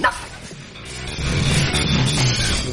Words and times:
Nothing. 0.00 0.32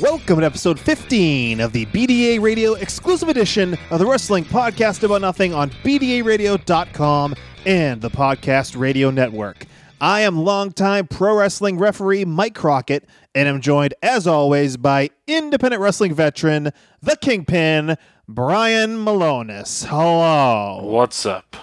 Welcome 0.01 0.39
to 0.41 0.45
episode 0.45 0.79
15 0.79 1.61
of 1.61 1.71
the 1.71 1.85
BDA 1.87 2.41
Radio 2.41 2.73
exclusive 2.73 3.29
edition 3.29 3.77
of 3.89 3.99
the 3.99 4.05
Wrestling 4.05 4.43
Podcast 4.43 5.03
About 5.03 5.21
Nothing 5.21 5.53
on 5.53 5.69
BDARadio.com 5.69 7.35
and 7.65 8.01
the 8.01 8.09
Podcast 8.09 8.77
Radio 8.77 9.09
Network. 9.11 9.65
I 10.01 10.21
am 10.21 10.37
longtime 10.37 11.07
pro 11.07 11.37
wrestling 11.37 11.77
referee 11.77 12.25
Mike 12.25 12.55
Crockett, 12.55 13.07
and 13.33 13.47
I'm 13.47 13.61
joined, 13.61 13.93
as 14.03 14.27
always, 14.27 14.75
by 14.75 15.09
independent 15.27 15.81
wrestling 15.81 16.13
veteran, 16.13 16.71
the 17.01 17.15
Kingpin, 17.15 17.95
Brian 18.27 18.97
Malonis. 18.97 19.85
Hello. 19.85 20.81
What's 20.83 21.25
up? 21.25 21.55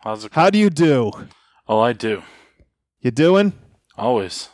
How's 0.00 0.24
it? 0.24 0.32
How 0.34 0.50
do 0.50 0.58
you 0.60 0.70
do? 0.70 1.10
Oh, 1.66 1.80
I 1.80 1.92
do. 1.92 2.22
You 3.00 3.10
doing? 3.10 3.54
Always. 3.96 4.50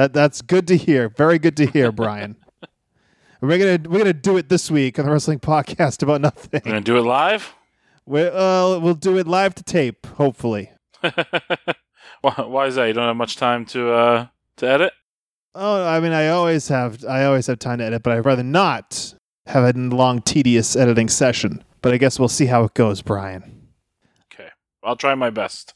That 0.00 0.14
that's 0.14 0.40
good 0.40 0.66
to 0.68 0.78
hear. 0.78 1.10
Very 1.10 1.38
good 1.38 1.58
to 1.58 1.66
hear, 1.66 1.92
Brian. 1.92 2.36
we're 3.42 3.58
gonna 3.58 3.86
we're 3.86 3.98
gonna 3.98 4.14
do 4.14 4.38
it 4.38 4.48
this 4.48 4.70
week 4.70 4.98
on 4.98 5.04
the 5.04 5.12
wrestling 5.12 5.40
podcast 5.40 6.02
about 6.02 6.22
nothing. 6.22 6.62
We're 6.64 6.70
gonna 6.70 6.80
do 6.80 6.96
it 6.96 7.02
live. 7.02 7.54
We, 8.06 8.22
uh, 8.22 8.78
we'll 8.78 8.94
do 8.94 9.18
it 9.18 9.26
live 9.26 9.54
to 9.56 9.62
tape, 9.62 10.06
hopefully. 10.06 10.70
why, 11.02 12.32
why 12.38 12.66
is 12.66 12.76
that? 12.76 12.86
You 12.86 12.94
don't 12.94 13.08
have 13.08 13.16
much 13.16 13.36
time 13.36 13.66
to 13.66 13.92
uh 13.92 14.26
to 14.56 14.66
edit. 14.66 14.94
Oh, 15.54 15.86
I 15.86 16.00
mean, 16.00 16.12
I 16.12 16.28
always 16.28 16.68
have 16.68 17.04
I 17.04 17.24
always 17.24 17.46
have 17.48 17.58
time 17.58 17.80
to 17.80 17.84
edit, 17.84 18.02
but 18.02 18.14
I'd 18.14 18.24
rather 18.24 18.42
not 18.42 19.12
have 19.48 19.64
a 19.64 19.78
long, 19.78 20.22
tedious 20.22 20.76
editing 20.76 21.10
session. 21.10 21.62
But 21.82 21.92
I 21.92 21.98
guess 21.98 22.18
we'll 22.18 22.28
see 22.28 22.46
how 22.46 22.64
it 22.64 22.72
goes, 22.72 23.02
Brian. 23.02 23.68
Okay, 24.32 24.48
I'll 24.82 24.96
try 24.96 25.14
my 25.14 25.28
best. 25.28 25.74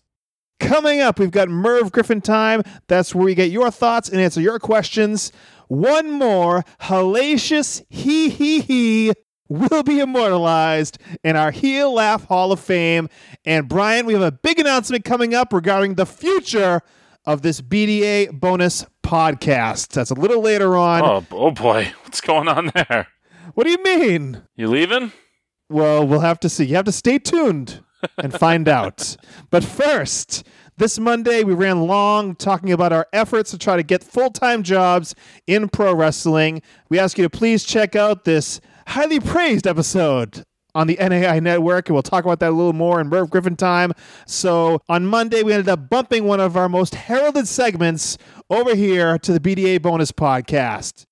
Coming 0.65 1.03
up, 1.03 1.19
we've 1.19 1.31
got 1.31 1.51
Merv 1.51 1.93
Griffin 1.93 2.23
time. 2.23 2.63
That's 2.89 3.15
where 3.15 3.27
we 3.27 3.35
get 3.35 3.51
your 3.51 3.71
thoughts 3.71 4.09
and 4.09 4.19
answer 4.19 4.41
your 4.41 4.59
questions. 4.59 5.31
One 5.69 6.11
more 6.11 6.65
hellacious 6.81 7.85
hee 7.91 8.31
hee 8.31 8.61
hee 8.61 9.13
will 9.47 9.83
be 9.83 10.01
immortalized 10.01 10.97
in 11.23 11.37
our 11.37 11.51
Heel 11.51 11.93
Laugh 11.93 12.25
Hall 12.25 12.51
of 12.51 12.61
Fame. 12.61 13.11
And 13.45 13.69
Brian, 13.69 14.07
we 14.07 14.15
have 14.15 14.23
a 14.23 14.33
big 14.33 14.59
announcement 14.59 15.05
coming 15.05 15.35
up 15.35 15.53
regarding 15.53 15.97
the 15.97 16.07
future 16.07 16.81
of 17.27 17.43
this 17.43 17.61
BDA 17.61 18.33
bonus 18.33 18.87
podcast. 19.03 19.89
That's 19.89 20.11
a 20.11 20.15
little 20.15 20.41
later 20.41 20.79
on. 20.79 21.03
Oh, 21.03 21.27
oh 21.31 21.51
boy, 21.51 21.93
what's 22.05 22.23
going 22.23 22.49
on 22.49 22.73
there? 22.75 23.09
What 23.53 23.65
do 23.65 23.71
you 23.71 23.83
mean? 23.83 24.41
You 24.57 24.69
leaving? 24.69 25.13
Well, 25.69 26.07
we'll 26.07 26.21
have 26.21 26.41
to 26.41 26.49
see. 26.49 26.65
You 26.65 26.77
have 26.77 26.87
to 26.87 26.93
stay 26.93 27.19
tuned 27.19 27.84
and 28.19 28.33
find 28.33 28.69
out. 28.69 29.17
But 29.51 29.65
first, 29.65 30.47
this 30.77 30.99
Monday, 30.99 31.45
we 31.45 31.55
ran 31.55 31.87
long 31.87 32.35
talking 32.35 32.73
about 32.73 32.93
our 32.93 33.07
efforts 33.13 33.53
to 33.53 33.59
try 33.59 33.77
to 33.77 33.83
get 33.83 34.03
full 34.03 34.31
time 34.31 34.63
jobs 34.63 35.15
in 35.47 35.69
pro 35.69 35.95
wrestling. 35.95 36.63
We 36.89 36.99
ask 36.99 37.17
you 37.17 37.25
to 37.25 37.31
please 37.31 37.65
check 37.65 37.95
out 37.95 38.25
this 38.25 38.61
highly 38.89 39.21
praised 39.21 39.67
episode 39.67 40.45
on 40.75 40.89
the 40.89 40.97
NAI 40.97 41.39
network, 41.39 41.89
and 41.89 41.95
we'll 41.95 42.03
talk 42.03 42.25
about 42.25 42.41
that 42.41 42.51
a 42.51 42.57
little 42.57 42.73
more 42.73 43.01
in 43.01 43.09
Merv 43.09 43.31
Griffin 43.31 43.55
time. 43.57 43.93
So 44.27 44.81
on 44.89 45.07
Monday, 45.07 45.43
we 45.43 45.53
ended 45.53 45.69
up 45.69 45.89
bumping 45.89 46.25
one 46.25 46.41
of 46.41 46.57
our 46.57 46.69
most 46.69 46.97
heralded 46.97 47.47
segments 47.47 48.19
over 48.51 48.75
here 48.75 49.17
to 49.19 49.33
the 49.33 49.41
BDA 49.41 49.81
bonus 49.81 50.11
podcast. 50.11 51.05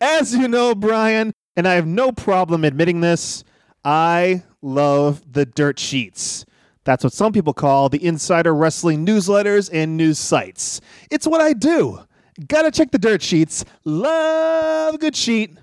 As 0.00 0.34
you 0.34 0.48
know, 0.48 0.74
Brian, 0.74 1.32
and 1.56 1.68
I 1.68 1.74
have 1.74 1.86
no 1.86 2.12
problem 2.12 2.64
admitting 2.64 3.00
this, 3.00 3.44
I 3.88 4.42
love 4.60 5.32
the 5.32 5.46
dirt 5.46 5.78
sheets. 5.78 6.44
That's 6.84 7.02
what 7.02 7.14
some 7.14 7.32
people 7.32 7.54
call 7.54 7.88
the 7.88 8.04
insider 8.04 8.54
wrestling 8.54 9.06
newsletters 9.06 9.70
and 9.72 9.96
news 9.96 10.18
sites. 10.18 10.82
It's 11.10 11.26
what 11.26 11.40
I 11.40 11.54
do. 11.54 12.00
Gotta 12.46 12.70
check 12.70 12.90
the 12.90 12.98
dirt 12.98 13.22
sheets. 13.22 13.64
Love 13.86 14.96
a 14.96 14.98
good 14.98 15.16
sheet. 15.16 15.56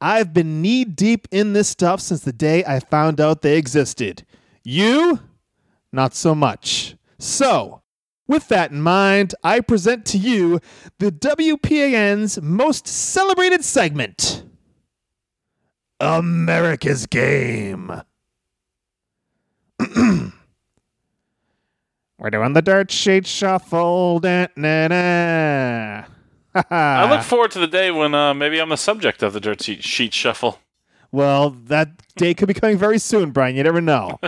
I've 0.00 0.32
been 0.32 0.62
knee 0.62 0.86
deep 0.86 1.28
in 1.30 1.52
this 1.52 1.68
stuff 1.68 2.00
since 2.00 2.22
the 2.22 2.32
day 2.32 2.64
I 2.64 2.80
found 2.80 3.20
out 3.20 3.42
they 3.42 3.58
existed. 3.58 4.24
You? 4.64 5.20
Not 5.92 6.14
so 6.14 6.34
much. 6.34 6.96
So, 7.18 7.82
with 8.26 8.48
that 8.48 8.70
in 8.70 8.80
mind, 8.80 9.34
I 9.44 9.60
present 9.60 10.06
to 10.06 10.16
you 10.16 10.60
the 10.98 11.12
WPAN's 11.12 12.40
most 12.40 12.86
celebrated 12.86 13.62
segment 13.66 14.44
America's 16.00 17.06
Game. 17.06 17.92
We're 22.18 22.30
doing 22.30 22.52
the 22.54 22.62
dirt 22.62 22.90
sheet 22.90 23.26
shuffle. 23.26 24.20
Da, 24.20 24.46
na, 24.56 24.88
na. 24.88 26.04
I 26.70 27.08
look 27.08 27.22
forward 27.22 27.50
to 27.52 27.58
the 27.58 27.66
day 27.66 27.90
when 27.90 28.14
uh, 28.14 28.34
maybe 28.34 28.58
I'm 28.58 28.70
the 28.70 28.76
subject 28.76 29.22
of 29.22 29.32
the 29.32 29.40
dirt 29.40 29.62
sheet, 29.62 29.84
sheet 29.84 30.12
shuffle. 30.12 30.58
Well, 31.12 31.50
that 31.50 31.90
day 32.16 32.34
could 32.34 32.48
be 32.48 32.54
coming 32.54 32.76
very 32.78 32.98
soon, 32.98 33.30
Brian. 33.30 33.56
You 33.56 33.62
never 33.62 33.80
know. 33.80 34.18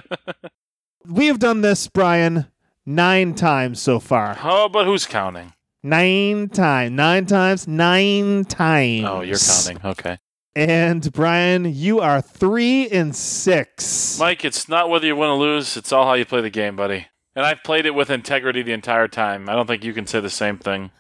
we 1.07 1.27
have 1.27 1.39
done 1.39 1.61
this, 1.61 1.87
Brian, 1.89 2.47
nine 2.87 3.35
times 3.35 3.81
so 3.81 3.99
far. 3.99 4.39
Oh, 4.43 4.69
but 4.69 4.85
who's 4.87 5.07
counting? 5.07 5.53
Nine 5.83 6.49
times. 6.49 6.93
Nine 6.93 7.27
times. 7.27 7.67
Nine 7.69 8.45
times. 8.45 9.05
Oh, 9.07 9.21
you're 9.21 9.39
counting. 9.39 9.81
Okay. 9.85 10.19
And 10.55 11.11
Brian, 11.13 11.65
you 11.65 12.01
are 12.01 12.21
three 12.21 12.89
and 12.91 13.17
six. 13.17 14.19
Mike, 14.19 14.45
it's 14.45 14.69
not 14.69 14.91
whether 14.91 15.07
you 15.07 15.17
win 15.17 15.31
or 15.31 15.39
lose, 15.39 15.77
it's 15.77 15.93
all 15.93 16.05
how 16.05 16.13
you 16.15 16.27
play 16.27 16.43
the 16.43 16.51
game, 16.51 16.77
buddy. 16.77 17.07
And 17.35 17.47
I've 17.47 17.63
played 17.65 17.87
it 17.87 17.95
with 17.95 18.11
integrity 18.11 18.63
the 18.63 18.73
entire 18.73 19.09
time. 19.09 19.49
I 19.49 19.55
don't 19.55 19.67
think 19.67 19.83
you 19.83 19.95
can 19.95 20.07
say 20.07 20.21
the 20.21 20.29
same 20.29 20.59
thing. 20.59 20.91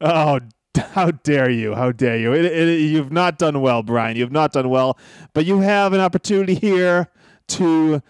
Oh, 0.00 0.40
how 0.74 1.10
dare 1.10 1.50
you? 1.50 1.74
How 1.74 1.92
dare 1.92 2.16
you? 2.16 2.32
It, 2.32 2.46
it, 2.46 2.80
you've 2.80 3.12
not 3.12 3.38
done 3.38 3.60
well, 3.60 3.82
Brian. 3.82 4.16
You've 4.16 4.32
not 4.32 4.52
done 4.52 4.70
well. 4.70 4.98
But 5.34 5.44
you 5.44 5.60
have 5.60 5.92
an 5.92 6.00
opportunity 6.00 6.54
here 6.54 7.08
to, 7.48 8.02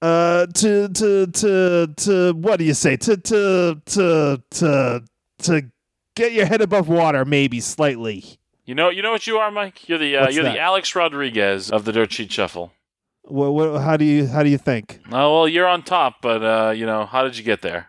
uh, 0.00 0.46
to 0.46 0.88
to 0.88 1.26
to 1.26 1.86
to 1.96 2.32
what 2.34 2.60
do 2.60 2.64
you 2.64 2.74
say? 2.74 2.96
To 2.96 3.16
to 3.16 3.82
to 3.84 4.42
to 4.50 5.04
to 5.38 5.62
get 6.14 6.32
your 6.32 6.46
head 6.46 6.60
above 6.60 6.88
water, 6.88 7.24
maybe 7.24 7.58
slightly. 7.60 8.39
You 8.70 8.76
know, 8.76 8.88
you 8.88 9.02
know 9.02 9.10
what 9.10 9.26
you 9.26 9.36
are, 9.38 9.50
Mike. 9.50 9.88
You're 9.88 9.98
the 9.98 10.16
uh, 10.16 10.30
you're 10.30 10.44
that? 10.44 10.52
the 10.52 10.60
Alex 10.60 10.94
Rodriguez 10.94 11.72
of 11.72 11.84
the 11.84 11.90
dirt 11.90 12.12
sheet 12.12 12.30
shuffle. 12.30 12.72
What, 13.24 13.52
what, 13.52 13.82
how 13.82 13.96
do 13.96 14.04
you 14.04 14.28
how 14.28 14.44
do 14.44 14.48
you 14.48 14.58
think? 14.58 15.00
Oh 15.10 15.34
well, 15.34 15.48
you're 15.48 15.66
on 15.66 15.82
top, 15.82 16.22
but 16.22 16.44
uh, 16.44 16.70
you 16.70 16.86
know, 16.86 17.04
how 17.04 17.24
did 17.24 17.36
you 17.36 17.42
get 17.42 17.62
there? 17.62 17.88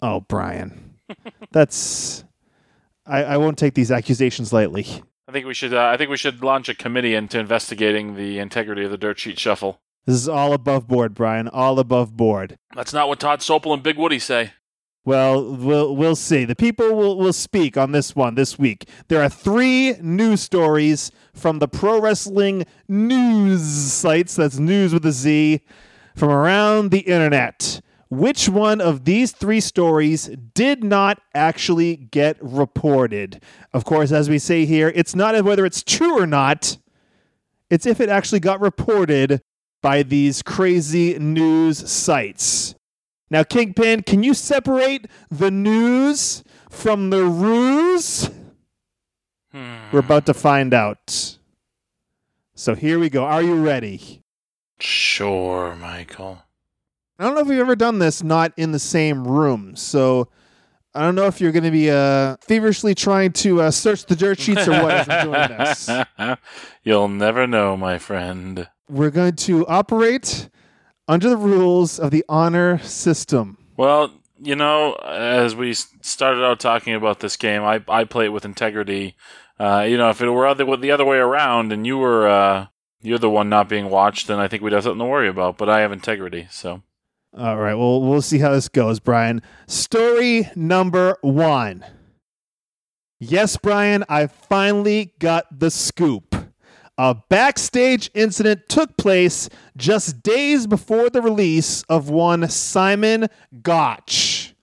Oh, 0.00 0.20
Brian, 0.20 0.94
that's 1.52 2.24
I, 3.04 3.24
I 3.24 3.36
won't 3.36 3.58
take 3.58 3.74
these 3.74 3.92
accusations 3.92 4.54
lightly. 4.54 4.86
I 5.28 5.32
think 5.32 5.44
we 5.44 5.52
should. 5.52 5.74
Uh, 5.74 5.84
I 5.84 5.98
think 5.98 6.08
we 6.08 6.16
should 6.16 6.42
launch 6.42 6.70
a 6.70 6.74
committee 6.74 7.14
into 7.14 7.38
investigating 7.38 8.16
the 8.16 8.38
integrity 8.38 8.84
of 8.84 8.90
the 8.90 8.96
dirt 8.96 9.18
sheet 9.18 9.38
shuffle. 9.38 9.82
This 10.06 10.16
is 10.16 10.30
all 10.30 10.54
above 10.54 10.88
board, 10.88 11.12
Brian. 11.12 11.46
All 11.46 11.78
above 11.78 12.16
board. 12.16 12.56
That's 12.74 12.94
not 12.94 13.08
what 13.08 13.20
Todd 13.20 13.40
Sopel 13.40 13.74
and 13.74 13.82
Big 13.82 13.98
Woody 13.98 14.18
say. 14.18 14.52
Well, 15.06 15.54
we'll 15.54 15.96
we'll 15.96 16.16
see. 16.16 16.44
The 16.44 16.56
people 16.56 16.94
will, 16.96 17.16
will 17.16 17.32
speak 17.32 17.76
on 17.78 17.92
this 17.92 18.16
one 18.16 18.34
this 18.34 18.58
week. 18.58 18.88
There 19.08 19.22
are 19.22 19.28
three 19.28 19.94
news 20.02 20.40
stories 20.42 21.12
from 21.32 21.60
the 21.60 21.68
pro 21.68 22.00
wrestling 22.00 22.66
news 22.88 23.62
sites. 23.62 24.34
That's 24.34 24.58
news 24.58 24.92
with 24.92 25.06
a 25.06 25.12
Z 25.12 25.60
from 26.16 26.30
around 26.30 26.90
the 26.90 27.00
internet. 27.00 27.80
which 28.08 28.48
one 28.48 28.80
of 28.80 29.04
these 29.04 29.32
three 29.32 29.60
stories 29.60 30.30
did 30.54 30.84
not 30.84 31.20
actually 31.34 31.96
get 31.96 32.36
reported? 32.40 33.42
Of 33.72 33.84
course, 33.84 34.12
as 34.12 34.28
we 34.30 34.38
say 34.38 34.64
here, 34.64 34.92
it's 34.94 35.14
not 35.14 35.42
whether 35.44 35.66
it's 35.66 35.82
true 35.82 36.18
or 36.18 36.26
not, 36.26 36.78
it's 37.68 37.86
if 37.86 38.00
it 38.00 38.08
actually 38.08 38.40
got 38.40 38.60
reported 38.60 39.42
by 39.82 40.02
these 40.02 40.42
crazy 40.42 41.18
news 41.18 41.90
sites. 41.90 42.75
Now, 43.30 43.42
Kingpin, 43.42 44.02
can 44.02 44.22
you 44.22 44.34
separate 44.34 45.06
the 45.30 45.50
news 45.50 46.44
from 46.70 47.10
the 47.10 47.24
ruse? 47.24 48.30
We're 49.92 50.00
about 50.00 50.26
to 50.26 50.34
find 50.34 50.74
out. 50.74 51.38
So 52.54 52.74
here 52.74 52.98
we 52.98 53.08
go. 53.08 53.24
Are 53.24 53.42
you 53.42 53.54
ready? 53.54 54.22
Sure, 54.78 55.74
Michael. 55.76 56.42
I 57.18 57.24
don't 57.24 57.34
know 57.34 57.40
if 57.40 57.48
we've 57.48 57.58
ever 57.58 57.76
done 57.76 57.98
this 57.98 58.22
not 58.22 58.52
in 58.56 58.72
the 58.72 58.78
same 58.78 59.26
room. 59.26 59.74
So 59.76 60.28
I 60.94 61.00
don't 61.00 61.14
know 61.14 61.26
if 61.26 61.40
you're 61.40 61.52
going 61.52 61.64
to 61.64 61.70
be 61.70 61.90
uh, 61.90 62.36
feverishly 62.42 62.94
trying 62.94 63.32
to 63.32 63.62
uh, 63.62 63.70
search 63.70 64.04
the 64.06 64.16
dirt 64.16 64.38
sheets 64.38 64.68
or 64.68 64.72
what 64.72 64.92
as 64.92 65.08
I'm 65.08 65.26
doing 65.26 65.58
this. 65.58 65.90
You'll 66.84 67.08
never 67.08 67.46
know, 67.46 67.76
my 67.76 67.98
friend. 67.98 68.68
We're 68.88 69.10
going 69.10 69.36
to 69.36 69.66
operate 69.66 70.48
under 71.08 71.28
the 71.28 71.36
rules 71.36 71.98
of 71.98 72.10
the 72.10 72.24
honor 72.28 72.78
system. 72.78 73.58
Well, 73.76 74.12
you 74.38 74.56
know, 74.56 74.94
as 74.94 75.54
we 75.54 75.74
started 75.74 76.44
out 76.44 76.60
talking 76.60 76.94
about 76.94 77.20
this 77.20 77.36
game, 77.36 77.62
I 77.62 77.82
I 77.88 78.04
play 78.04 78.26
it 78.26 78.32
with 78.32 78.44
integrity. 78.44 79.16
Uh, 79.58 79.86
you 79.88 79.96
know, 79.96 80.10
if 80.10 80.20
it 80.20 80.28
were 80.30 80.46
other 80.46 80.76
the 80.76 80.90
other 80.90 81.04
way 81.04 81.16
around, 81.16 81.72
and 81.72 81.86
you 81.86 81.98
were 81.98 82.28
uh, 82.28 82.66
you're 83.00 83.18
the 83.18 83.30
one 83.30 83.48
not 83.48 83.68
being 83.68 83.88
watched, 83.88 84.26
then 84.26 84.38
I 84.38 84.48
think 84.48 84.62
we'd 84.62 84.72
have 84.72 84.82
something 84.84 84.98
to 84.98 85.04
worry 85.04 85.28
about. 85.28 85.56
But 85.58 85.68
I 85.68 85.80
have 85.80 85.92
integrity, 85.92 86.48
so 86.50 86.82
All 87.36 87.56
right. 87.56 87.74
Well, 87.74 88.02
we'll 88.02 88.22
see 88.22 88.38
how 88.38 88.52
this 88.52 88.68
goes, 88.68 89.00
Brian. 89.00 89.42
Story 89.66 90.50
number 90.54 91.18
one. 91.22 91.84
Yes, 93.18 93.56
Brian, 93.56 94.04
I 94.10 94.26
finally 94.26 95.14
got 95.18 95.46
the 95.58 95.70
scoop. 95.70 96.25
A 96.98 97.14
backstage 97.28 98.10
incident 98.14 98.68
took 98.68 98.96
place 98.96 99.50
just 99.76 100.22
days 100.22 100.66
before 100.66 101.10
the 101.10 101.20
release 101.20 101.82
of 101.90 102.08
one 102.08 102.48
Simon 102.48 103.26
Gotch. 103.62 104.54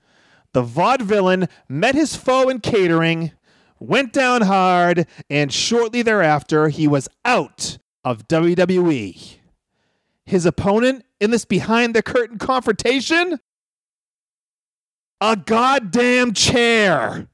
The 0.54 0.64
vaudevillain 0.64 1.48
met 1.70 1.94
his 1.94 2.16
foe 2.16 2.50
in 2.50 2.60
catering, 2.60 3.32
went 3.80 4.14
down 4.14 4.42
hard, 4.42 5.08
and 5.30 5.54
shortly 5.54 6.02
thereafter, 6.02 6.70
he 6.70 6.88
was 6.88 7.08
out 7.24 7.78
of 8.04 8.28
WWE. 8.28 9.36
His 10.26 10.46
opponent 10.46 11.06
in 11.20 11.32
this 11.32 11.46
behind 11.46 11.94
the 11.94 12.02
curtain 12.02 12.40
confrontation? 12.40 13.40
A 15.22 15.36
goddamn 15.36 16.34
chair. 16.34 17.28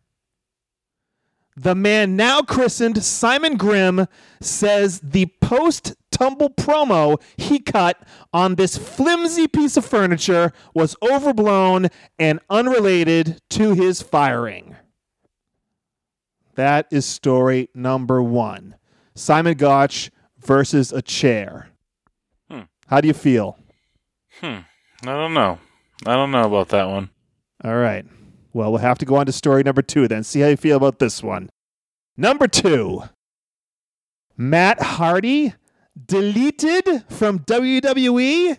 The 1.62 1.76
man 1.76 2.16
now 2.16 2.42
christened 2.42 3.04
Simon 3.04 3.58
Grimm 3.58 4.08
says 4.40 5.02
the 5.02 5.26
post 5.42 5.94
tumble 6.10 6.50
promo 6.50 7.22
he 7.36 7.60
cut 7.60 8.02
on 8.32 8.56
this 8.56 8.78
flimsy 8.78 9.46
piece 9.46 9.76
of 9.76 9.86
furniture 9.86 10.54
was 10.74 10.96
overblown 11.02 11.90
and 12.18 12.40
unrelated 12.50 13.42
to 13.50 13.74
his 13.74 14.02
firing. 14.02 14.78
That 16.56 16.88
is 16.92 17.06
story 17.06 17.68
number 17.76 18.24
one 18.24 18.76
Simon 19.14 19.58
Gotch 19.58 20.12
versus 20.40 20.94
a 20.94 21.02
chair. 21.02 21.72
Hmm. 22.50 22.62
How 22.88 23.02
do 23.02 23.10
you 23.10 23.14
feel? 23.14 23.60
Hmm. 24.40 24.60
I 25.04 25.12
don't 25.12 25.34
know. 25.34 25.60
I 26.06 26.16
don't 26.16 26.32
know 26.32 26.46
about 26.46 26.70
that 26.70 26.88
one. 26.88 27.10
All 27.66 27.76
right. 27.76 28.06
Well, 28.54 28.72
we'll 28.72 28.82
have 28.82 28.98
to 29.00 29.06
go 29.06 29.16
on 29.16 29.26
to 29.28 29.32
story 29.32 29.64
number 29.64 29.82
two 29.82 30.08
then. 30.08 30.24
See 30.24 30.40
how 30.40 30.48
you 30.48 30.58
feel 30.58 30.78
about 30.78 31.00
this 31.00 31.22
one. 31.22 31.50
Number 32.18 32.48
two 32.48 33.04
Matt 34.36 34.82
Hardy 34.82 35.54
deleted 36.06 37.04
from 37.10 37.40
WWE? 37.40 38.58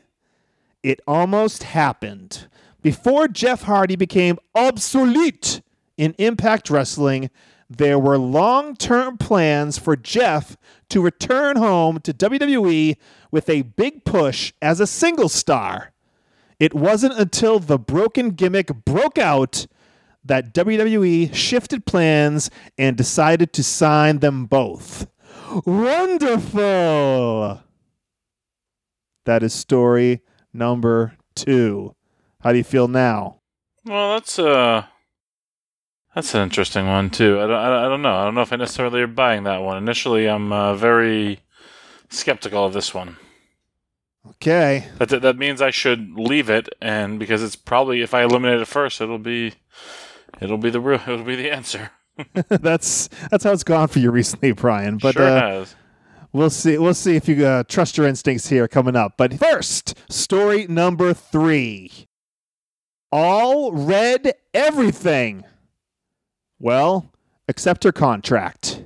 It 0.82 1.00
almost 1.06 1.64
happened. 1.64 2.48
Before 2.82 3.28
Jeff 3.28 3.62
Hardy 3.62 3.96
became 3.96 4.38
obsolete 4.54 5.60
in 5.96 6.14
Impact 6.19 6.70
Wrestling, 6.70 7.31
there 7.69 7.98
were 7.98 8.19
long 8.19 8.75
term 8.75 9.19
plans 9.19 9.78
for 9.78 9.96
Jeff 9.96 10.56
to 10.88 11.00
return 11.00 11.56
home 11.56 12.00
to 12.00 12.12
WWE 12.12 12.96
with 13.31 13.48
a 13.48 13.62
big 13.62 14.04
push 14.04 14.52
as 14.60 14.81
a 14.81 14.87
single 14.87 15.28
star. 15.28 15.92
It 16.58 16.75
wasn't 16.75 17.19
until 17.19 17.58
the 17.58 17.78
broken 17.78 18.31
gimmick 18.31 18.84
broke 18.84 19.19
out 19.19 19.66
that 20.25 20.52
WWE 20.55 21.34
shifted 21.34 21.87
plans 21.87 22.50
and 22.78 22.96
decided 22.96 23.52
to 23.55 23.62
sign 23.62 24.19
them 24.19 24.46
both. 24.46 25.06
Wonderful! 25.67 27.62
That 29.25 29.43
is 29.43 29.52
story 29.55 30.20
number 30.52 31.17
two. 31.34 31.94
How 32.43 32.52
do 32.52 32.58
you 32.58 32.64
feel 32.64 32.88
now? 32.88 33.40
Well, 33.84 34.14
that's 34.14 34.38
uh 34.38 34.84
that's 36.14 36.34
an 36.34 36.43
interesting 36.43 36.87
one 36.87 37.11
too. 37.11 37.38
I 37.40 37.46
don't, 37.46 37.56
I 37.56 37.69
don't- 37.69 37.84
I 37.84 37.88
don't 37.88 38.02
know. 38.02 38.14
I 38.16 38.25
don't 38.25 38.34
know 38.34 38.40
if 38.43 38.52
I 38.52 38.56
necessarily 38.56 39.00
are 39.02 39.06
buying 39.06 39.44
that 39.44 39.62
one. 39.62 39.76
Initially, 39.78 40.26
I'm 40.28 40.52
uh, 40.52 40.75
very 40.75 41.40
skeptical 42.08 42.64
of 42.66 42.73
this 42.73 42.93
one. 42.94 43.16
Okay. 44.28 44.87
That 44.99 45.08
that 45.23 45.37
means 45.38 45.62
I 45.62 45.70
should 45.70 46.12
leave 46.19 46.50
it, 46.50 46.69
and 46.81 47.19
because 47.19 47.43
it's 47.43 47.56
probably 47.56 48.02
if 48.02 48.12
I 48.14 48.23
eliminate 48.23 48.61
it 48.61 48.66
first, 48.69 49.00
it'll 49.00 49.19
be 49.19 49.55
it'll 50.40 50.58
be 50.58 50.70
the 50.70 50.81
real 50.81 51.00
it'll 51.00 51.25
be 51.25 51.37
the 51.37 51.50
answer. 51.50 51.90
that's 52.48 53.08
that's 53.31 53.44
how 53.44 53.52
it's 53.52 53.64
gone 53.64 53.88
for 53.88 53.98
you 53.98 54.10
recently, 54.10 54.52
Brian. 54.52 54.98
But 54.98 55.14
sure 55.14 55.26
uh, 55.26 55.40
has. 55.40 55.76
We'll 56.32 56.50
see. 56.50 56.78
We'll 56.78 56.94
see 56.94 57.16
if 57.16 57.28
you 57.28 57.44
uh, 57.44 57.64
trust 57.64 57.96
your 57.96 58.06
instincts 58.06 58.48
here 58.48 58.69
coming 58.69 58.96
up. 58.96 59.14
But 59.16 59.34
first, 59.34 59.94
story 60.10 60.66
number 60.69 61.12
three. 61.12 62.06
All 63.10 63.72
Red 63.72 64.34
everything. 64.54 65.44
Well, 66.60 67.12
except 67.48 67.84
her 67.84 67.92
contract. 67.92 68.84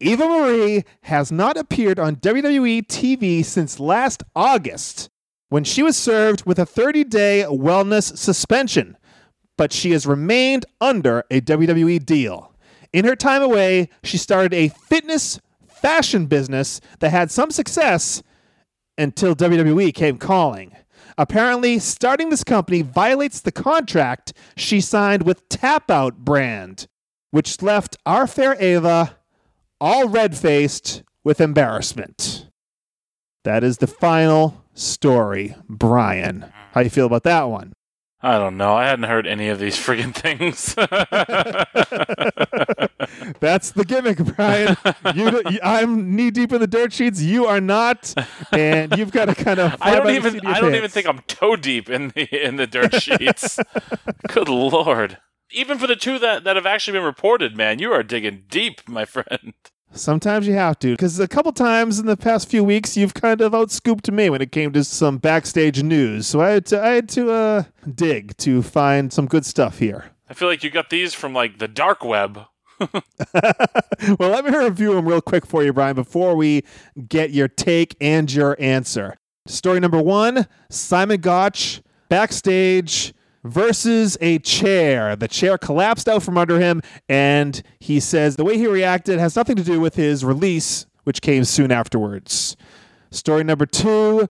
Eva 0.00 0.26
Marie 0.26 0.84
has 1.02 1.30
not 1.30 1.56
appeared 1.56 2.00
on 2.00 2.16
WWE 2.16 2.84
TV 2.88 3.44
since 3.44 3.78
last 3.78 4.24
August, 4.34 5.08
when 5.48 5.62
she 5.62 5.82
was 5.82 5.96
served 5.96 6.44
with 6.44 6.58
a 6.58 6.66
30 6.66 7.04
day 7.04 7.44
wellness 7.48 8.16
suspension, 8.16 8.96
but 9.56 9.72
she 9.72 9.92
has 9.92 10.06
remained 10.06 10.66
under 10.80 11.24
a 11.30 11.40
WWE 11.40 12.04
deal. 12.04 12.54
In 12.92 13.04
her 13.04 13.16
time 13.16 13.42
away, 13.42 13.88
she 14.02 14.18
started 14.18 14.52
a 14.52 14.68
fitness 14.68 15.40
fashion 15.66 16.26
business 16.26 16.80
that 17.00 17.10
had 17.10 17.30
some 17.30 17.50
success 17.50 18.22
until 18.98 19.34
WWE 19.34 19.92
came 19.94 20.18
calling. 20.18 20.72
Apparently, 21.18 21.78
starting 21.78 22.30
this 22.30 22.44
company 22.44 22.82
violates 22.82 23.40
the 23.40 23.52
contract 23.52 24.32
she 24.56 24.80
signed 24.80 25.24
with 25.24 25.48
Tapout 25.48 26.16
brand, 26.16 26.86
which 27.30 27.62
left 27.62 27.96
our 28.06 28.26
fair 28.26 28.60
Eva 28.62 29.16
all 29.80 30.08
red 30.08 30.36
faced 30.36 31.02
with 31.24 31.40
embarrassment. 31.40 32.48
That 33.44 33.64
is 33.64 33.78
the 33.78 33.86
final 33.86 34.62
story, 34.74 35.56
Brian. 35.68 36.46
How 36.72 36.80
you 36.80 36.90
feel 36.90 37.06
about 37.06 37.24
that 37.24 37.44
one? 37.44 37.72
I 38.24 38.38
don't 38.38 38.56
know. 38.56 38.74
I 38.74 38.86
hadn't 38.86 39.06
heard 39.06 39.26
any 39.26 39.48
of 39.48 39.58
these 39.58 39.76
friggin' 39.76 40.14
things. 40.14 40.76
That's 43.40 43.72
the 43.72 43.84
gimmick, 43.84 44.18
Brian. 44.18 44.76
You, 45.14 45.42
I'm 45.62 46.14
knee 46.14 46.30
deep 46.30 46.52
in 46.52 46.60
the 46.60 46.68
dirt 46.68 46.92
sheets. 46.92 47.20
You 47.20 47.46
are 47.46 47.60
not, 47.60 48.14
and 48.52 48.96
you've 48.96 49.10
got 49.10 49.24
to 49.24 49.34
kind 49.34 49.58
of. 49.58 49.76
I 49.80 49.96
don't 49.96 50.10
even 50.10 50.34
seat 50.34 50.38
of 50.38 50.44
your 50.44 50.54
I 50.54 50.60
don't 50.60 50.74
even 50.76 50.90
think 50.90 51.08
I'm 51.08 51.18
toe 51.26 51.56
deep 51.56 51.90
in 51.90 52.08
the 52.08 52.46
in 52.46 52.56
the 52.56 52.68
dirt 52.68 53.02
sheets. 53.02 53.58
Good 54.28 54.48
lord. 54.48 55.18
Even 55.50 55.78
for 55.78 55.86
the 55.86 55.96
two 55.96 56.18
that, 56.18 56.44
that 56.44 56.56
have 56.56 56.64
actually 56.64 56.98
been 56.98 57.04
reported, 57.04 57.54
man, 57.56 57.78
you 57.78 57.92
are 57.92 58.02
digging 58.02 58.44
deep, 58.48 58.88
my 58.88 59.04
friend. 59.04 59.52
Sometimes 59.94 60.46
you 60.46 60.54
have 60.54 60.78
to, 60.80 60.92
because 60.92 61.20
a 61.20 61.28
couple 61.28 61.52
times 61.52 61.98
in 61.98 62.06
the 62.06 62.16
past 62.16 62.48
few 62.48 62.64
weeks, 62.64 62.96
you've 62.96 63.14
kind 63.14 63.40
of 63.40 63.52
outscooped 63.52 64.12
me 64.12 64.30
when 64.30 64.40
it 64.40 64.50
came 64.50 64.72
to 64.72 64.84
some 64.84 65.18
backstage 65.18 65.82
news. 65.82 66.26
So 66.26 66.40
I 66.40 66.50
had 66.50 66.66
to, 66.66 66.82
I 66.82 66.88
had 66.88 67.08
to 67.10 67.30
uh, 67.30 67.62
dig 67.94 68.36
to 68.38 68.62
find 68.62 69.12
some 69.12 69.26
good 69.26 69.44
stuff 69.44 69.78
here. 69.78 70.12
I 70.30 70.34
feel 70.34 70.48
like 70.48 70.64
you 70.64 70.70
got 70.70 70.88
these 70.88 71.12
from 71.12 71.34
like 71.34 71.58
the 71.58 71.68
dark 71.68 72.04
web. 72.04 72.46
well, 72.80 74.30
let 74.30 74.44
me 74.44 74.56
review 74.56 74.94
them 74.94 75.06
real 75.06 75.20
quick 75.20 75.46
for 75.46 75.62
you, 75.62 75.72
Brian, 75.72 75.94
before 75.94 76.34
we 76.34 76.64
get 77.08 77.30
your 77.30 77.48
take 77.48 77.94
and 78.00 78.32
your 78.32 78.56
answer. 78.58 79.16
Story 79.46 79.80
number 79.80 80.00
one 80.00 80.46
Simon 80.70 81.20
Gotch 81.20 81.82
backstage 82.08 83.12
versus 83.44 84.16
a 84.20 84.38
chair. 84.38 85.16
The 85.16 85.28
chair 85.28 85.58
collapsed 85.58 86.08
out 86.08 86.22
from 86.22 86.38
under 86.38 86.60
him, 86.60 86.82
and 87.08 87.62
he 87.80 88.00
says 88.00 88.36
the 88.36 88.44
way 88.44 88.56
he 88.56 88.66
reacted 88.66 89.18
has 89.18 89.36
nothing 89.36 89.56
to 89.56 89.64
do 89.64 89.80
with 89.80 89.96
his 89.96 90.24
release, 90.24 90.86
which 91.04 91.22
came 91.22 91.44
soon 91.44 91.72
afterwards. 91.72 92.56
Story 93.10 93.44
number 93.44 93.66
two 93.66 94.28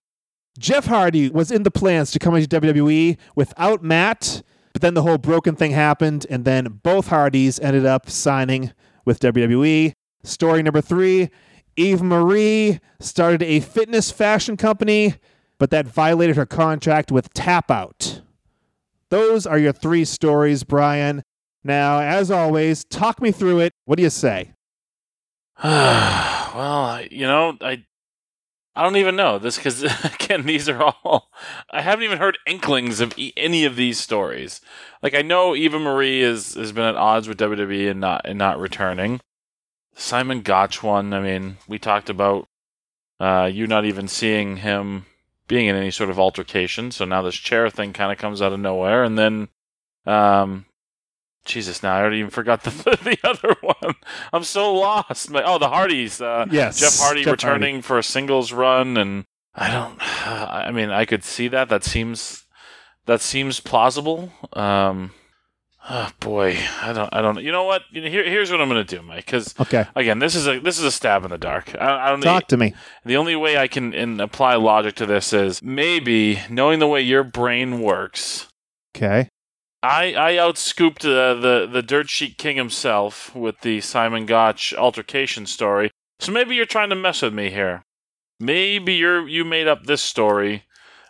Jeff 0.59 0.85
Hardy 0.85 1.29
was 1.29 1.51
in 1.51 1.63
the 1.63 1.71
plans 1.71 2.11
to 2.11 2.19
come 2.19 2.35
into 2.35 2.61
WWE 2.61 3.17
without 3.35 3.83
Matt, 3.83 4.43
but 4.71 4.81
then 4.81 4.93
the 4.93 5.01
whole 5.01 5.17
broken 5.17 5.55
thing 5.55 5.71
happened, 5.71 6.27
and 6.29 6.45
then 6.45 6.79
both 6.83 7.07
Hardys 7.07 7.59
ended 7.59 7.85
up 7.85 8.09
signing 8.09 8.71
with 9.05 9.19
WWE. 9.19 9.93
Story 10.23 10.63
number 10.63 10.81
three 10.81 11.29
Eve 11.75 12.01
Marie 12.03 12.79
started 12.99 13.41
a 13.41 13.59
fitness 13.59 14.11
fashion 14.11 14.55
company, 14.57 15.15
but 15.57 15.71
that 15.71 15.87
violated 15.87 16.35
her 16.35 16.45
contract 16.45 17.11
with 17.11 17.33
Tapout. 17.33 18.21
Those 19.13 19.45
are 19.45 19.59
your 19.59 19.73
three 19.73 20.05
stories, 20.05 20.63
Brian. 20.63 21.21
Now, 21.63 21.99
as 21.99 22.31
always, 22.31 22.83
talk 22.83 23.21
me 23.21 23.31
through 23.31 23.59
it. 23.59 23.71
What 23.85 23.97
do 23.97 24.01
you 24.01 24.09
say? 24.09 24.53
well, 25.63 26.99
you 27.11 27.27
know, 27.27 27.55
I 27.61 27.85
I 28.75 28.81
don't 28.81 28.95
even 28.95 29.15
know 29.15 29.37
this 29.37 29.57
because 29.57 29.83
again, 30.15 30.47
these 30.47 30.67
are 30.67 30.81
all 30.81 31.29
I 31.69 31.81
haven't 31.83 32.05
even 32.05 32.17
heard 32.17 32.39
inklings 32.47 33.01
of 33.01 33.13
e- 33.15 33.33
any 33.37 33.65
of 33.65 33.75
these 33.75 33.99
stories. 33.99 34.61
Like 35.03 35.13
I 35.13 35.21
know 35.21 35.55
Eva 35.55 35.77
Marie 35.77 36.23
is 36.23 36.55
has 36.55 36.71
been 36.71 36.83
at 36.83 36.95
odds 36.95 37.27
with 37.27 37.37
WWE 37.37 37.91
and 37.91 37.99
not 37.99 38.21
and 38.25 38.39
not 38.39 38.59
returning. 38.59 39.21
Simon 39.93 40.41
Gotch 40.41 40.81
one. 40.81 41.13
I 41.13 41.19
mean, 41.19 41.57
we 41.67 41.77
talked 41.77 42.09
about 42.09 42.47
uh, 43.19 43.47
you 43.53 43.67
not 43.67 43.85
even 43.85 44.07
seeing 44.07 44.57
him 44.57 45.05
being 45.53 45.67
in 45.67 45.75
any 45.75 45.91
sort 45.91 46.09
of 46.09 46.17
altercation. 46.17 46.89
So 46.89 47.05
now 47.05 47.21
this 47.21 47.35
chair 47.35 47.69
thing 47.69 47.93
kind 47.93 48.11
of 48.11 48.17
comes 48.17 48.41
out 48.41 48.53
of 48.53 48.59
nowhere, 48.59 49.03
and 49.03 49.19
then 49.19 49.49
um, 50.07 50.65
Jesus, 51.45 51.83
now 51.83 51.93
I 51.93 52.01
already 52.01 52.17
even 52.17 52.31
forgot 52.31 52.63
the 52.63 52.71
the 53.03 53.19
other 53.23 53.55
one. 53.61 53.93
I'm 54.33 54.43
so 54.43 54.73
lost. 54.73 55.29
My, 55.29 55.43
oh, 55.43 55.59
the 55.59 55.69
Hardys. 55.69 56.19
Uh, 56.19 56.47
Yes, 56.49 56.79
Jeff 56.79 56.97
Hardy 56.97 57.23
Jeff 57.23 57.33
returning 57.33 57.83
for 57.83 57.99
a 57.99 58.03
singles 58.03 58.51
run, 58.51 58.97
and 58.97 59.25
I 59.53 59.69
don't. 59.69 59.97
I 60.27 60.71
mean, 60.71 60.89
I 60.89 61.05
could 61.05 61.23
see 61.23 61.47
that. 61.49 61.69
That 61.69 61.83
seems 61.83 62.45
that 63.05 63.21
seems 63.21 63.59
plausible. 63.59 64.33
Um, 64.53 65.11
oh 65.89 66.09
boy, 66.19 66.57
I 66.81 66.93
don't. 66.93 67.09
I 67.13 67.21
don't. 67.21 67.41
You 67.41 67.51
know 67.51 67.63
what? 67.63 67.83
You 67.91 68.01
know, 68.01 68.09
here, 68.09 68.23
here's 68.23 68.51
what 68.51 68.61
I'm 68.61 68.69
going 68.69 68.85
to 68.85 68.95
do, 68.95 69.01
Mike. 69.01 69.25
Because 69.25 69.53
Okay. 69.59 69.85
again, 69.95 70.19
this 70.19 70.35
is 70.35 70.47
a 70.47 70.59
this 70.59 70.77
is 70.77 70.83
a 70.83 70.91
stab 70.91 71.23
in 71.23 71.31
the 71.31 71.37
dark. 71.37 71.75
I, 71.79 72.07
I 72.07 72.09
don't. 72.09 72.21
Talk 72.21 72.47
to 72.49 72.57
me. 72.57 72.73
The 73.05 73.17
only 73.17 73.35
way 73.35 73.57
I 73.57 73.67
can 73.67 73.93
in, 73.93 74.19
apply 74.19 74.55
logic 74.55 74.95
to 74.95 75.05
this 75.05 75.33
is 75.33 75.61
maybe 75.61 76.39
knowing 76.49 76.79
the 76.79 76.87
way 76.87 77.01
your 77.01 77.23
brain 77.23 77.81
works. 77.81 78.47
Okay. 78.95 79.29
I 79.81 80.13
I 80.15 80.31
outscooped 80.33 81.03
uh, 81.05 81.39
the 81.39 81.67
the 81.71 81.81
dirt 81.81 82.09
sheet 82.09 82.37
king 82.37 82.55
himself 82.55 83.35
with 83.35 83.61
the 83.61 83.81
Simon 83.81 84.25
Gotch 84.25 84.73
altercation 84.73 85.45
story. 85.45 85.91
So 86.19 86.31
maybe 86.31 86.55
you're 86.55 86.65
trying 86.65 86.89
to 86.89 86.95
mess 86.95 87.21
with 87.21 87.33
me 87.33 87.49
here. 87.49 87.83
Maybe 88.39 88.93
you're 88.93 89.27
you 89.27 89.43
made 89.43 89.67
up 89.67 89.83
this 89.83 90.01
story 90.01 90.63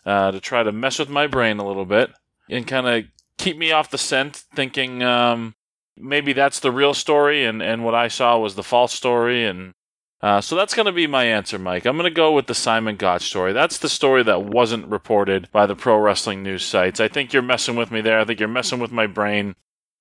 uh, 0.06 0.32
to 0.32 0.40
try 0.40 0.64
to 0.64 0.72
mess 0.72 0.98
with 0.98 1.10
my 1.10 1.28
brain 1.28 1.60
a 1.60 1.68
little 1.68 1.86
bit 1.86 2.12
and 2.50 2.66
kind 2.68 2.88
of 2.88 3.06
keep 3.38 3.58
me 3.58 3.72
off 3.72 3.90
the 3.90 3.98
scent, 3.98 4.44
thinking 4.56 5.04
um, 5.04 5.56
maybe 5.98 6.34
that's 6.34 6.60
the 6.60 6.72
real 6.72 6.94
story 6.94 7.46
and 7.46 7.62
and 7.62 7.84
what 7.84 7.96
I 7.96 8.08
saw 8.08 8.38
was 8.38 8.56
the 8.56 8.64
false 8.64 8.94
story 8.94 9.46
and. 9.46 9.74
Uh, 10.22 10.40
so 10.40 10.56
that's 10.56 10.74
going 10.74 10.86
to 10.86 10.94
be 10.94 11.06
my 11.06 11.26
answer, 11.26 11.60
Mike. 11.60 11.86
I'm 11.86 11.98
going 11.98 12.10
to 12.10 12.16
go 12.16 12.32
with 12.32 12.48
the 12.48 12.56
Simon 12.56 12.96
Gotch 12.96 13.24
story. 13.24 13.52
That's 13.52 13.78
the 13.80 13.90
story 13.90 14.24
that 14.24 14.42
wasn't 14.42 14.88
reported 14.88 15.52
by 15.52 15.66
the 15.66 15.76
pro 15.76 15.98
wrestling 15.98 16.42
news 16.42 16.64
sites. 16.64 17.02
I 17.02 17.10
think 17.10 17.34
you're 17.34 17.42
messing 17.42 17.76
with 17.76 17.92
me 17.92 18.00
there. 18.00 18.22
I 18.22 18.24
think 18.24 18.40
you're 18.40 18.48
messing 18.48 18.80
with 18.80 18.90
my 18.90 19.06
brain. 19.06 19.54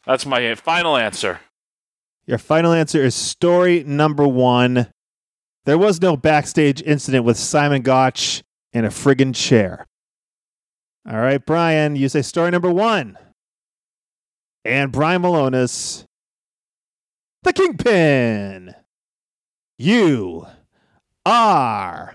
That's 0.06 0.24
my 0.24 0.54
final 0.54 0.96
answer. 0.96 1.40
Your 2.24 2.38
final 2.38 2.72
answer 2.72 3.02
is 3.02 3.16
story 3.16 3.82
number 3.82 4.26
one. 4.26 4.92
There 5.64 5.78
was 5.78 6.00
no 6.00 6.16
backstage 6.16 6.80
incident 6.82 7.24
with 7.24 7.36
Simon 7.36 7.82
Gotch 7.82 8.44
in 8.72 8.84
a 8.84 8.90
friggin' 8.90 9.34
chair. 9.34 9.86
All 11.08 11.18
right, 11.18 11.44
Brian, 11.44 11.96
you 11.96 12.08
say 12.08 12.22
story 12.22 12.50
number 12.50 12.70
one. 12.70 13.18
And 14.64 14.92
Brian 14.92 15.22
Malonis, 15.22 16.04
the 17.42 17.52
Kingpin. 17.52 18.74
You 19.78 20.46
are 21.26 22.14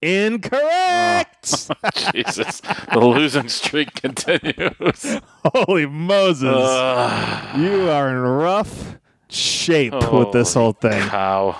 incorrect. 0.00 1.70
Jesus, 2.14 2.60
the 2.92 3.00
losing 3.00 3.48
streak 3.48 3.94
continues. 3.94 5.20
Holy 5.44 5.86
Moses. 5.86 6.54
Ugh. 6.54 7.58
you 7.60 7.90
are 7.90 8.08
in 8.10 8.16
rough 8.18 8.98
shape 9.28 9.94
with 10.12 10.32
this 10.32 10.54
whole 10.54 10.72
thing. 10.72 11.00
How? 11.00 11.58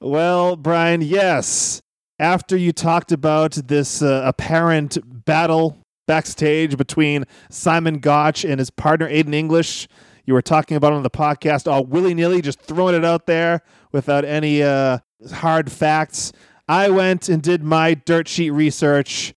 Well, 0.00 0.56
Brian, 0.56 1.02
yes. 1.02 1.82
After 2.20 2.54
you 2.54 2.74
talked 2.74 3.12
about 3.12 3.52
this 3.52 4.02
uh, 4.02 4.20
apparent 4.26 4.98
battle 5.24 5.78
backstage 6.06 6.76
between 6.76 7.24
Simon 7.48 7.98
Gotch 7.98 8.44
and 8.44 8.58
his 8.58 8.68
partner 8.68 9.08
Aiden 9.08 9.32
English, 9.32 9.88
you 10.26 10.34
were 10.34 10.42
talking 10.42 10.76
about 10.76 10.92
on 10.92 11.02
the 11.02 11.08
podcast, 11.08 11.66
all 11.66 11.82
willy 11.86 12.12
nilly, 12.12 12.42
just 12.42 12.60
throwing 12.60 12.94
it 12.94 13.06
out 13.06 13.24
there 13.24 13.62
without 13.90 14.26
any 14.26 14.62
uh, 14.62 14.98
hard 15.32 15.72
facts. 15.72 16.30
I 16.68 16.90
went 16.90 17.30
and 17.30 17.40
did 17.40 17.62
my 17.62 17.94
dirt 17.94 18.28
sheet 18.28 18.50
research 18.50 19.32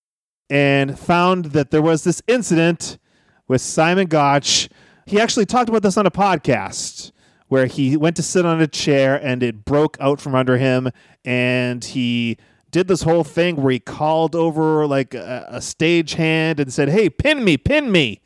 and 0.49 0.99
found 0.99 1.45
that 1.45 1.71
there 1.71 1.81
was 1.81 2.03
this 2.03 2.21
incident 2.27 2.97
with 3.47 3.61
Simon 3.61 4.07
Gotch. 4.07 4.67
He 5.05 5.21
actually 5.21 5.45
talked 5.45 5.69
about 5.69 5.83
this 5.83 5.95
on 5.95 6.05
a 6.05 6.11
podcast 6.11 7.13
where 7.47 7.65
he 7.65 7.95
went 7.95 8.17
to 8.17 8.23
sit 8.23 8.45
on 8.45 8.59
a 8.59 8.67
chair 8.67 9.15
and 9.15 9.41
it 9.41 9.63
broke 9.63 9.95
out 10.01 10.19
from 10.19 10.35
under 10.35 10.57
him 10.57 10.89
and 11.23 11.81
he 11.81 12.37
did 12.73 12.87
this 12.87 13.03
whole 13.03 13.23
thing 13.23 13.55
where 13.55 13.71
he 13.71 13.79
called 13.79 14.35
over 14.35 14.87
like 14.87 15.13
a, 15.13 15.45
a 15.47 15.61
stage 15.61 16.15
hand 16.15 16.59
and 16.59 16.73
said 16.73 16.89
hey 16.89 17.07
pin 17.09 17.45
me 17.45 17.55
pin 17.55 17.91
me 17.91 18.19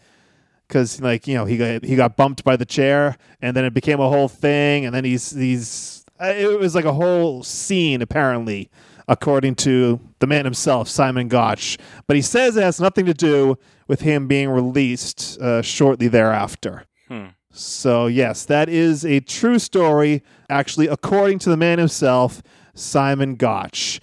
because 0.68 1.02
like 1.02 1.28
you 1.28 1.36
know 1.36 1.44
he 1.46 1.58
got 1.58 1.84
he 1.84 1.96
got 1.96 2.16
bumped 2.16 2.44
by 2.44 2.56
the 2.56 2.66
chair 2.66 3.18
and 3.42 3.56
then 3.56 3.66
it 3.66 3.74
became 3.74 4.00
a 4.00 4.10
whole 4.10 4.30
thing 4.30 4.86
and 4.86 4.96
then 4.96 5.04
he's 5.04 5.32
he's 5.32 6.06
uh, 6.22 6.34
it 6.34 6.58
was 6.60 6.74
like 6.74 6.86
a 6.86 6.94
whole 6.94 7.44
scene 7.44 8.02
apparently 8.02 8.72
according 9.10 9.54
to 9.54 10.00
the 10.20 10.28
man 10.28 10.46
himself 10.46 10.88
simon 10.88 11.28
gotch 11.28 11.78
but 12.08 12.16
he 12.16 12.22
says 12.22 12.56
it 12.56 12.64
has 12.64 12.80
nothing 12.80 13.06
to 13.06 13.14
do 13.14 13.58
with 13.88 14.02
him 14.02 14.28
being 14.28 14.50
released 14.50 15.38
uh, 15.42 15.62
shortly 15.62 16.08
thereafter 16.08 16.86
Hmm. 17.08 17.28
so, 17.52 18.08
yes, 18.08 18.44
that 18.46 18.68
is 18.68 19.06
a 19.06 19.22
true 19.22 19.60
story, 19.60 20.24
actually, 20.50 20.88
according 20.88 21.40
to 21.40 21.50
the 21.50 21.56
man 21.56 21.80
himself, 21.80 22.44
Simon 22.74 23.36
Gotch. 23.36 24.02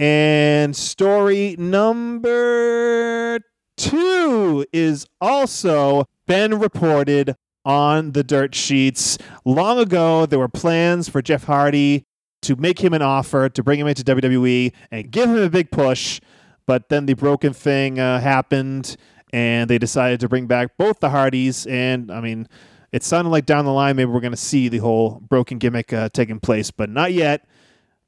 And 0.00 0.74
story 0.74 1.56
number 1.58 3.38
two 3.76 4.64
is 4.72 5.06
also 5.20 6.06
been 6.26 6.58
reported 6.58 7.36
on 7.66 8.12
the 8.12 8.24
dirt 8.24 8.54
sheets. 8.54 9.18
Long 9.44 9.78
ago, 9.78 10.24
there 10.24 10.38
were 10.38 10.48
plans 10.48 11.10
for 11.10 11.20
Jeff 11.20 11.44
Hardy 11.44 12.06
to 12.40 12.56
make 12.56 12.82
him 12.82 12.94
an 12.94 13.02
offer 13.02 13.50
to 13.50 13.62
bring 13.62 13.78
him 13.78 13.86
into 13.86 14.02
WWE 14.02 14.72
and 14.90 15.10
give 15.10 15.28
him 15.28 15.36
a 15.36 15.50
big 15.50 15.70
push. 15.70 16.18
But 16.66 16.88
then 16.88 17.04
the 17.04 17.12
broken 17.12 17.52
thing 17.52 18.00
uh, 18.00 18.20
happened, 18.20 18.96
and 19.34 19.68
they 19.68 19.76
decided 19.76 20.20
to 20.20 20.30
bring 20.30 20.46
back 20.46 20.78
both 20.78 21.00
the 21.00 21.10
Hardys. 21.10 21.66
And 21.66 22.10
I 22.10 22.22
mean, 22.22 22.48
it 22.90 23.02
sounded 23.02 23.28
like 23.28 23.44
down 23.44 23.66
the 23.66 23.72
line 23.72 23.96
maybe 23.96 24.10
we're 24.10 24.20
going 24.20 24.30
to 24.30 24.38
see 24.38 24.70
the 24.70 24.78
whole 24.78 25.20
broken 25.20 25.58
gimmick 25.58 25.92
uh, 25.92 26.08
taking 26.08 26.40
place, 26.40 26.70
but 26.70 26.88
not 26.88 27.12
yet. 27.12 27.46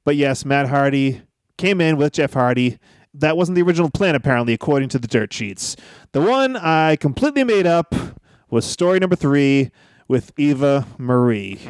But 0.07 0.17
yes, 0.17 0.47
Matt 0.47 0.71
Hardy 0.71 1.21
came 1.63 1.81
in 1.81 1.97
with 1.97 2.13
Jeff 2.13 2.33
Hardy. 2.33 2.77
That 3.15 3.37
wasn't 3.37 3.55
the 3.55 3.63
original 3.63 3.89
plan, 3.89 4.17
apparently, 4.17 4.53
according 4.53 4.89
to 4.91 4.99
the 4.99 5.07
dirt 5.07 5.33
sheets. 5.33 5.77
The 6.11 6.21
one 6.21 6.57
I 6.57 6.97
completely 6.97 7.45
made 7.45 7.69
up 7.69 7.95
was 8.51 8.65
story 8.65 8.99
number 8.99 9.15
three 9.15 9.71
with 10.09 10.33
Eva 10.37 10.89
Marie. 10.99 11.61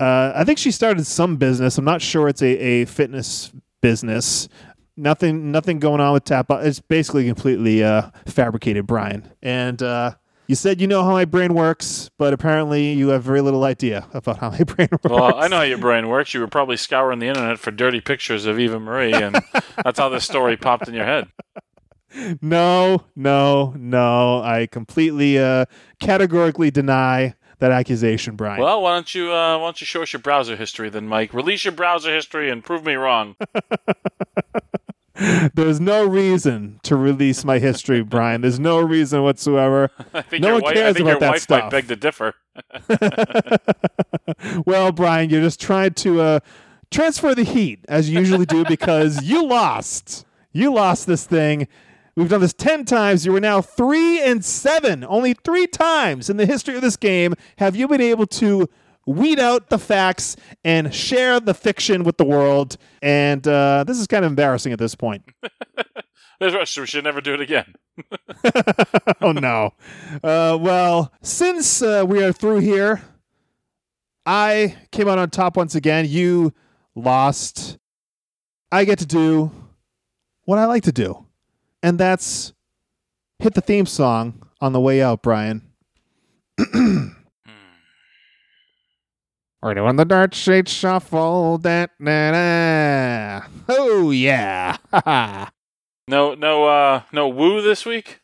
Uh, 0.00 0.32
I 0.34 0.42
think 0.42 0.58
she 0.58 0.72
started 0.72 1.06
some 1.06 1.36
business. 1.36 1.78
I'm 1.78 1.84
not 1.84 2.02
sure 2.02 2.28
it's 2.28 2.42
a, 2.42 2.58
a 2.58 2.84
fitness 2.86 3.52
business. 3.80 4.48
Nothing, 4.96 5.52
nothing 5.52 5.78
going 5.78 6.00
on 6.00 6.12
with 6.12 6.24
Tap. 6.24 6.46
It's 6.50 6.80
basically 6.80 7.26
completely 7.26 7.84
uh, 7.84 8.10
fabricated, 8.26 8.84
Brian. 8.88 9.30
And 9.42 9.80
uh, 9.80 10.16
you 10.46 10.54
said 10.54 10.80
you 10.80 10.86
know 10.86 11.04
how 11.04 11.12
my 11.12 11.24
brain 11.24 11.54
works, 11.54 12.10
but 12.18 12.32
apparently 12.32 12.92
you 12.92 13.08
have 13.08 13.22
very 13.22 13.40
little 13.40 13.64
idea 13.64 14.06
about 14.12 14.38
how 14.38 14.50
my 14.50 14.62
brain 14.64 14.88
works. 14.90 15.08
Well, 15.08 15.34
I 15.34 15.48
know 15.48 15.58
how 15.58 15.62
your 15.62 15.78
brain 15.78 16.08
works. 16.08 16.34
You 16.34 16.40
were 16.40 16.48
probably 16.48 16.76
scouring 16.76 17.18
the 17.18 17.26
internet 17.26 17.58
for 17.58 17.70
dirty 17.70 18.00
pictures 18.00 18.46
of 18.46 18.58
Eva 18.58 18.78
Marie, 18.80 19.12
and 19.12 19.38
that's 19.82 19.98
how 19.98 20.08
this 20.08 20.24
story 20.24 20.56
popped 20.56 20.88
in 20.88 20.94
your 20.94 21.04
head. 21.06 21.28
No, 22.40 23.04
no, 23.14 23.74
no. 23.76 24.40
I 24.40 24.68
completely, 24.70 25.38
uh, 25.38 25.66
categorically 26.00 26.70
deny 26.70 27.34
that 27.58 27.72
accusation, 27.72 28.36
Brian. 28.36 28.60
Well, 28.60 28.82
why 28.82 28.94
don't 28.94 29.14
you 29.14 29.32
uh, 29.32 29.58
why 29.58 29.66
don't 29.66 29.80
you 29.80 29.86
show 29.86 30.02
us 30.02 30.12
your 30.12 30.20
browser 30.20 30.56
history 30.56 30.88
then, 30.88 31.08
Mike? 31.08 31.32
Release 31.32 31.64
your 31.64 31.72
browser 31.72 32.14
history 32.14 32.50
and 32.50 32.64
prove 32.64 32.84
me 32.84 32.94
wrong. 32.94 33.36
There's 35.54 35.80
no 35.80 36.06
reason 36.06 36.78
to 36.82 36.96
release 36.96 37.44
my 37.44 37.58
history, 37.58 38.02
Brian. 38.04 38.40
There's 38.42 38.60
no 38.60 38.80
reason 38.80 39.22
whatsoever. 39.22 39.90
I 40.14 40.22
think 40.22 40.42
No 40.42 40.54
one 40.54 40.62
wife, 40.62 40.70
I 40.72 40.74
cares 40.74 40.94
think 40.96 41.04
about 41.04 41.10
your 41.12 41.20
that 41.20 41.30
wife 41.30 41.42
stuff. 41.42 41.62
might 41.64 41.70
beg 41.70 41.88
to 41.88 41.96
differ. 41.96 42.34
well, 44.66 44.92
Brian, 44.92 45.30
you're 45.30 45.40
just 45.42 45.60
trying 45.60 45.94
to 45.94 46.20
uh, 46.20 46.40
transfer 46.90 47.34
the 47.34 47.44
heat 47.44 47.84
as 47.88 48.10
you 48.10 48.18
usually 48.18 48.46
do 48.46 48.64
because 48.64 49.22
you 49.22 49.44
lost. 49.44 50.26
You 50.52 50.72
lost 50.72 51.06
this 51.06 51.24
thing. 51.26 51.68
We've 52.16 52.28
done 52.30 52.40
this 52.40 52.54
10 52.54 52.84
times. 52.86 53.26
You 53.26 53.36
are 53.36 53.40
now 53.40 53.60
3 53.60 54.22
and 54.22 54.44
7. 54.44 55.04
Only 55.04 55.34
3 55.34 55.66
times 55.66 56.30
in 56.30 56.38
the 56.38 56.46
history 56.46 56.74
of 56.74 56.80
this 56.82 56.96
game 56.96 57.34
have 57.58 57.76
you 57.76 57.86
been 57.88 58.00
able 58.00 58.26
to 58.26 58.68
weed 59.06 59.38
out 59.38 59.70
the 59.70 59.78
facts 59.78 60.36
and 60.64 60.94
share 60.94 61.40
the 61.40 61.54
fiction 61.54 62.02
with 62.04 62.16
the 62.18 62.24
world. 62.24 62.76
And 63.00 63.46
uh, 63.46 63.84
this 63.84 63.98
is 63.98 64.06
kind 64.06 64.24
of 64.24 64.32
embarrassing 64.32 64.72
at 64.72 64.78
this 64.78 64.94
point. 64.94 65.24
We 66.40 66.50
should 66.86 67.04
never 67.04 67.22
do 67.22 67.32
it 67.34 67.40
again. 67.40 67.74
oh 69.22 69.32
no. 69.32 69.72
Uh, 70.22 70.58
well, 70.60 71.12
since 71.22 71.80
uh, 71.80 72.04
we 72.06 72.22
are 72.22 72.32
through 72.32 72.58
here, 72.58 73.02
I 74.26 74.76
came 74.92 75.08
out 75.08 75.18
on 75.18 75.30
top 75.30 75.56
once 75.56 75.74
again. 75.74 76.04
You 76.06 76.52
lost. 76.94 77.78
I 78.70 78.84
get 78.84 78.98
to 78.98 79.06
do 79.06 79.50
what 80.44 80.58
I 80.58 80.66
like 80.66 80.82
to 80.82 80.92
do, 80.92 81.26
and 81.82 81.98
that's 81.98 82.52
hit 83.38 83.54
the 83.54 83.62
theme 83.62 83.86
song 83.86 84.42
on 84.60 84.74
the 84.74 84.80
way 84.80 85.00
out, 85.00 85.22
Brian. 85.22 85.62
We're 89.66 89.74
doing 89.74 89.96
the 89.96 90.04
dirt 90.04 90.32
sheet 90.32 90.68
shuffle. 90.68 91.58
Da, 91.58 91.86
da, 92.00 92.30
da. 92.30 93.46
Oh 93.68 94.12
yeah. 94.12 94.76
No, 96.08 96.34
no, 96.36 96.66
uh, 96.68 97.02
no 97.10 97.26
woo 97.26 97.60
this 97.60 97.84
week. 97.84 98.20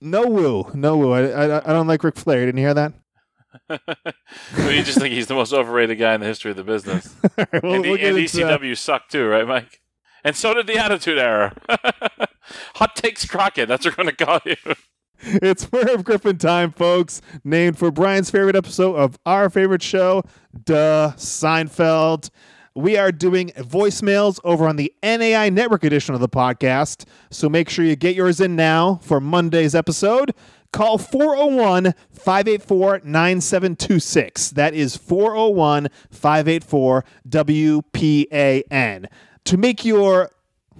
no 0.00 0.26
woo, 0.26 0.72
no 0.74 0.96
woo. 0.96 1.12
I, 1.12 1.20
I, 1.20 1.70
I 1.70 1.72
don't 1.72 1.86
like 1.86 2.02
Ric 2.02 2.16
Flair. 2.16 2.46
Didn't 2.46 2.58
you 2.58 2.64
hear 2.66 2.74
that? 2.74 2.92
Well, 4.58 4.72
you 4.72 4.82
just 4.82 4.98
think 4.98 5.14
he's 5.14 5.28
the 5.28 5.34
most 5.36 5.52
overrated 5.52 6.00
guy 6.00 6.14
in 6.14 6.20
the 6.20 6.26
history 6.26 6.50
of 6.50 6.56
the 6.56 6.64
business. 6.64 7.14
We'll- 7.62 7.74
and 7.74 7.82
we'll 7.84 7.94
and. 7.94 8.16
ECW 8.16 8.76
sucked 8.76 9.12
too, 9.12 9.28
right, 9.28 9.46
Mike? 9.46 9.80
And 10.24 10.34
so 10.34 10.52
did 10.52 10.66
the 10.66 10.78
Attitude 10.78 11.18
Era. 11.18 11.54
Hot 12.74 12.96
Takes 12.96 13.24
Crockett. 13.24 13.68
That's 13.68 13.84
what 13.84 13.96
we're 13.96 14.02
going 14.02 14.16
to 14.16 14.24
call 14.24 14.40
you. 14.44 14.74
It's 15.40 15.70
Merv 15.70 16.02
Griffin 16.02 16.36
time, 16.36 16.72
folks. 16.72 17.22
Named 17.44 17.78
for 17.78 17.92
Brian's 17.92 18.28
favorite 18.28 18.56
episode 18.56 18.96
of 18.96 19.18
our 19.24 19.48
favorite 19.50 19.82
show, 19.82 20.24
Duh, 20.64 21.12
Seinfeld. 21.16 22.30
We 22.74 22.96
are 22.96 23.12
doing 23.12 23.50
voicemails 23.50 24.40
over 24.42 24.66
on 24.66 24.74
the 24.76 24.92
NAI 25.00 25.50
Network 25.50 25.84
edition 25.84 26.14
of 26.14 26.20
the 26.20 26.28
podcast. 26.28 27.04
So 27.30 27.48
make 27.48 27.68
sure 27.68 27.84
you 27.84 27.94
get 27.94 28.16
yours 28.16 28.40
in 28.40 28.56
now 28.56 28.96
for 29.02 29.20
Monday's 29.20 29.76
episode. 29.76 30.34
Call 30.72 30.98
401 30.98 31.94
584 32.10 33.02
9726. 33.04 34.50
That 34.50 34.74
is 34.74 34.96
401 34.96 35.88
584 36.10 37.04
WPAN. 37.28 39.06
To 39.44 39.56
make 39.56 39.84
your 39.84 40.30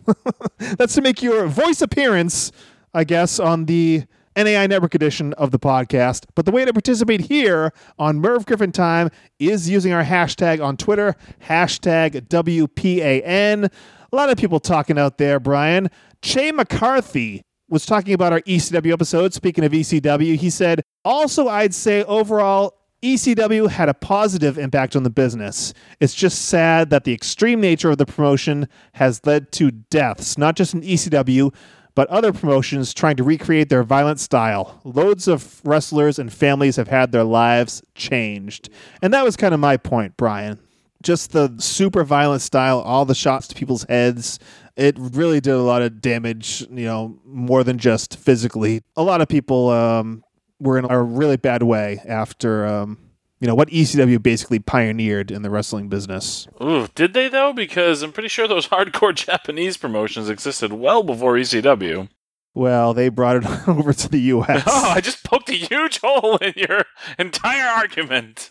that's 0.58 0.94
to 0.94 1.00
make 1.00 1.22
your 1.22 1.46
voice 1.46 1.80
appearance, 1.80 2.50
I 2.92 3.04
guess, 3.04 3.38
on 3.38 3.66
the 3.66 4.04
NAI 4.37 4.67
Network 4.67 4.95
edition 4.95 5.33
of 5.35 5.51
the 5.51 5.59
podcast. 5.59 6.25
But 6.35 6.47
the 6.47 6.53
way 6.53 6.65
to 6.65 6.73
participate 6.73 7.23
here 7.23 7.73
on 7.99 8.21
Merv 8.21 8.47
Griffin 8.47 8.73
Time 8.73 9.11
is 9.39 9.69
using 9.69 9.93
our 9.93 10.05
hashtag 10.05 10.65
on 10.65 10.77
Twitter, 10.77 11.17
hashtag 11.47 12.29
WPAN. 12.29 13.71
A 14.12 14.17
lot 14.17 14.31
of 14.31 14.37
people 14.37 14.61
talking 14.61 14.99
out 14.99 15.19
there, 15.19 15.41
Brian. 15.41 15.91
Che 16.23 16.53
McCarthy 16.53 17.43
was 17.69 17.87
talking 17.87 18.12
about 18.12 18.33
our 18.33 18.41
ECW 18.43 18.93
episode. 18.93 19.33
Speaking 19.33 19.65
of 19.65 19.73
ECW, 19.73 20.37
he 20.37 20.51
said, 20.51 20.83
also, 21.05 21.49
I'd 21.49 21.75
say 21.75 22.05
overall, 22.05 22.75
ECW 23.03 23.69
had 23.69 23.89
a 23.89 23.95
positive 23.95 24.59
impact 24.59 24.95
on 24.95 25.03
the 25.03 25.11
business. 25.11 25.75
It's 25.99 26.15
just 26.15 26.45
sad 26.47 26.91
that 26.91 27.03
the 27.03 27.12
extreme 27.12 27.61
nature 27.61 27.91
of 27.91 27.99
the 27.99 28.07
promotion 28.07 28.69
has 28.93 29.21
led 29.27 29.51
to 29.53 29.73
deaths, 29.73 30.39
not 30.39 30.55
just 30.55 30.73
in 30.75 30.83
ECW, 30.83 31.53
but 31.94 32.08
other 32.08 32.32
promotions 32.32 32.94
trying 32.94 33.16
to 33.16 33.25
recreate 33.25 33.68
their 33.68 33.82
violent 33.82 34.20
style. 34.20 34.80
Loads 34.84 35.28
of 35.28 35.61
wrestlers 35.64 36.18
and 36.18 36.32
families 36.32 36.76
have 36.76 36.88
had 36.88 37.12
their 37.12 37.25
lives 37.25 37.82
changed. 37.94 38.70
And 39.02 39.12
that 39.12 39.25
was 39.25 39.37
kind 39.37 39.54
of 39.54 39.61
my 39.61 39.76
point, 39.76 40.16
Brian. 40.16 40.59
Just 41.02 41.33
the 41.33 41.55
super 41.59 42.05
violent 42.05 42.42
style, 42.42 42.81
all 42.81 43.05
the 43.05 43.14
shots 43.14 43.48
to 43.48 43.55
people's 43.55 43.85
heads. 43.88 44.38
It 44.76 44.96
really 44.98 45.40
did 45.40 45.55
a 45.55 45.62
lot 45.62 45.83
of 45.83 46.00
damage, 46.00 46.62
you 46.70 46.87
know, 46.87 47.18
more 47.24 47.64
than 47.64 47.78
just 47.78 48.18
physically. 48.18 48.83
A 48.96 49.02
lot 49.02 49.20
of 49.20 49.28
people 49.28 49.68
um, 49.68 50.24
were 50.61 50.78
in 50.78 50.87
a 50.88 51.02
really 51.02 51.37
bad 51.37 51.62
way 51.62 52.00
after 52.07 52.64
um, 52.64 52.98
you 53.42 53.48
know 53.48 53.57
what 53.57 53.70
ECW 53.70 54.22
basically 54.22 54.61
pioneered 54.61 55.33
in 55.33 55.42
the 55.42 55.50
wrestling 55.50 55.88
business. 55.88 56.46
Ooh, 56.62 56.87
did 56.94 57.12
they 57.12 57.26
though? 57.28 57.52
Because 57.52 58.00
I'm 58.02 58.12
pretty 58.12 58.28
sure 58.28 58.46
those 58.46 58.68
hardcore 58.68 59.12
Japanese 59.12 59.76
promotions 59.76 60.31
existed 60.31 60.72
well 60.72 61.02
before 61.02 61.35
ECW. 61.35 62.09
Well, 62.55 62.94
they 62.94 63.09
brought 63.09 63.38
it 63.38 63.46
over 63.68 63.92
to 63.92 64.09
the 64.09 64.20
U.S. 64.20 64.62
Oh, 64.64 64.90
I 64.90 65.00
just 65.00 65.24
poked 65.24 65.48
a 65.50 65.55
huge 65.55 65.98
hole 65.98 66.37
in 66.37 66.52
your 66.55 66.85
entire 67.18 67.66
argument. 67.66 68.48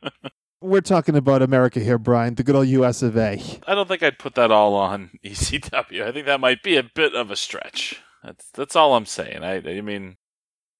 We're 0.60 0.82
talking 0.82 1.16
about 1.16 1.42
America 1.42 1.80
here, 1.80 1.98
Brian, 1.98 2.36
the 2.36 2.44
good 2.44 2.54
old 2.54 2.68
U.S. 2.68 3.02
of 3.02 3.16
A. 3.16 3.42
I 3.66 3.74
don't 3.74 3.88
think 3.88 4.04
I'd 4.04 4.20
put 4.20 4.36
that 4.36 4.52
all 4.52 4.76
on 4.76 5.18
ECW. 5.24 6.02
I 6.02 6.12
think 6.12 6.26
that 6.26 6.38
might 6.38 6.62
be 6.62 6.76
a 6.76 6.84
bit 6.84 7.16
of 7.16 7.32
a 7.32 7.36
stretch. 7.36 8.00
That's 8.22 8.48
that's 8.50 8.76
all 8.76 8.94
I'm 8.94 9.06
saying. 9.06 9.42
I 9.42 9.56
I 9.56 9.80
mean, 9.80 10.16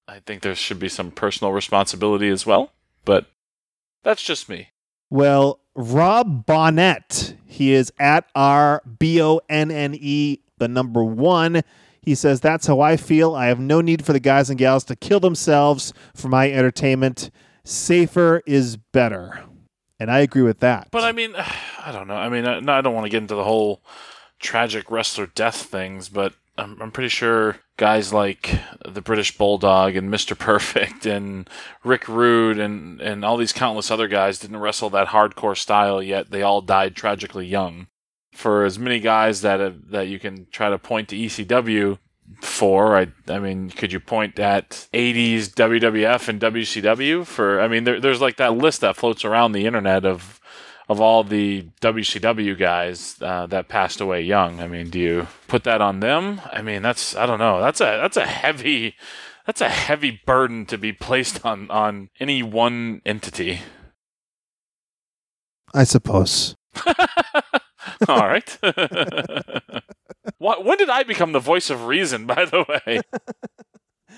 I 0.07 0.21
think 0.21 0.43
there 0.43 0.55
should 0.55 0.79
be 0.79 0.89
some 0.89 1.11
personal 1.11 1.53
responsibility 1.53 2.29
as 2.29 2.47
well, 2.47 2.73
but 3.05 3.27
that's 4.09 4.23
just 4.23 4.49
me. 4.49 4.71
Well, 5.11 5.61
Rob 5.75 6.47
Bonnet, 6.47 7.37
he 7.45 7.75
is 7.75 7.93
at 7.99 8.25
R 8.35 8.83
B 8.99 9.21
O 9.21 9.43
N 9.51 9.71
N 9.71 9.95
E, 9.95 10.39
the 10.57 10.67
number 10.67 11.05
one. 11.05 11.61
He 12.01 12.15
says, 12.15 12.41
That's 12.41 12.67
how 12.67 12.81
I 12.81 12.97
feel. 12.97 13.35
I 13.35 13.49
have 13.49 13.61
no 13.61 13.83
need 13.83 14.07
for 14.07 14.15
the 14.15 14.21
guys 14.21 14.49
and 14.49 14.59
gals 14.59 14.85
to 14.85 14.97
kill 14.97 15.21
themselves 15.21 15.93
for 16.15 16.29
my 16.29 16.51
entertainment. 16.51 17.31
Safer 17.65 18.43
is 18.47 18.79
better. 18.79 19.45
And 20.01 20.11
I 20.11 20.21
agree 20.21 20.41
with 20.41 20.61
that. 20.61 20.89
But 20.91 21.05
I 21.05 21.13
mean, 21.13 21.35
I 21.37 21.93
don't 21.93 22.09
know. 22.09 22.17
I 22.17 22.31
mean, 22.31 22.47
I, 22.47 22.79
I 22.79 22.81
don't 22.81 22.95
want 22.95 23.05
to 23.05 23.11
get 23.11 23.19
into 23.19 23.35
the 23.35 23.45
whole 23.45 23.83
tragic 24.39 24.91
wrestler 24.91 25.27
death 25.27 25.57
things, 25.65 26.09
but 26.09 26.33
I'm, 26.59 26.83
I'm 26.83 26.91
pretty 26.91 27.09
sure 27.09 27.57
guys 27.77 28.13
like 28.13 28.59
the 28.85 29.01
British 29.01 29.39
Bulldog 29.39 29.95
and 29.95 30.13
Mr. 30.13 30.37
Perfect 30.39 31.07
and 31.07 31.49
Rick 31.85 32.09
Rude 32.09 32.59
and, 32.59 33.01
and 33.01 33.25
all 33.25 33.37
these 33.37 33.53
countless 33.53 33.91
other 33.91 34.09
guys 34.09 34.41
didn't 34.41 34.59
wrestle 34.59 34.91
that 34.91 35.09
hardcore 35.09 35.57
style 35.57 36.03
yet. 36.03 36.31
They 36.31 36.43
all 36.43 36.61
died 36.61 36.97
tragically 36.97 37.47
young. 37.47 37.87
For 38.33 38.65
as 38.65 38.79
many 38.79 39.01
guys 39.01 39.41
that 39.41 39.59
have, 39.59 39.91
that 39.91 40.09
you 40.09 40.19
can 40.19 40.47
try 40.53 40.69
to 40.71 40.79
point 40.79 41.09
to 41.09 41.17
ECW 41.17 41.99
for, 42.43 42.97
I 42.97 43.09
I 43.27 43.39
mean, 43.39 43.71
could 43.71 43.93
you 43.93 44.01
point 44.01 44.39
at 44.39 44.87
80s 44.93 45.49
WWF 45.55 46.29
and 46.29 46.41
WCW 46.41 47.27
for? 47.27 47.61
I 47.61 47.67
mean, 47.67 47.85
there, 47.85 48.01
there's 48.01 48.21
like 48.21 48.37
that 48.37 48.57
list 48.57 48.83
that 48.83 48.97
floats 48.97 49.25
around 49.25 49.53
the 49.53 49.67
internet 49.67 50.05
of 50.05 50.41
of 50.89 51.01
all 51.01 51.23
the 51.25 51.69
WCW 51.81 52.59
guys 52.59 53.17
uh, 53.21 53.47
that 53.47 53.69
passed 53.69 54.01
away 54.01 54.23
young. 54.23 54.61
I 54.61 54.69
mean, 54.69 54.91
do 54.91 54.99
you 54.99 55.27
put 55.47 55.65
that 55.65 55.81
on 55.81 56.01
them? 56.01 56.41
I 56.53 56.63
mean, 56.63 56.83
that's 56.83 57.15
I 57.15 57.27
don't 57.27 57.39
know. 57.39 57.61
That's 57.61 57.81
a 57.81 57.99
that's 58.01 58.17
a 58.17 58.27
heavy 58.27 58.95
that's 59.47 59.61
a 59.61 59.69
heavy 59.69 60.21
burden 60.25 60.67
to 60.67 60.79
be 60.79 60.93
placed 60.93 61.45
on 61.45 61.71
on 61.71 62.11
any 62.19 62.43
one 62.43 63.03
entity. 63.05 63.61
I 65.75 65.85
suppose. 65.85 66.57
All 68.09 68.27
right. 68.27 68.59
what, 70.39 70.65
when 70.65 70.79
did 70.79 70.89
I 70.89 71.03
become 71.03 71.33
the 71.33 71.41
voice 71.41 71.69
of 71.69 71.87
reason? 71.87 72.27
By 72.27 72.45
the 72.45 72.65
way, 72.69 73.01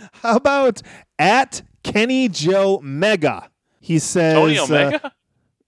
How 0.22 0.36
about 0.36 0.82
at 1.18 1.62
Kenny 1.82 2.28
Joe 2.28 2.80
Mega? 2.82 3.50
He 3.80 3.98
says 3.98 4.34
Tony 4.34 4.58
uh, 4.58 4.64
Omega. 4.64 5.12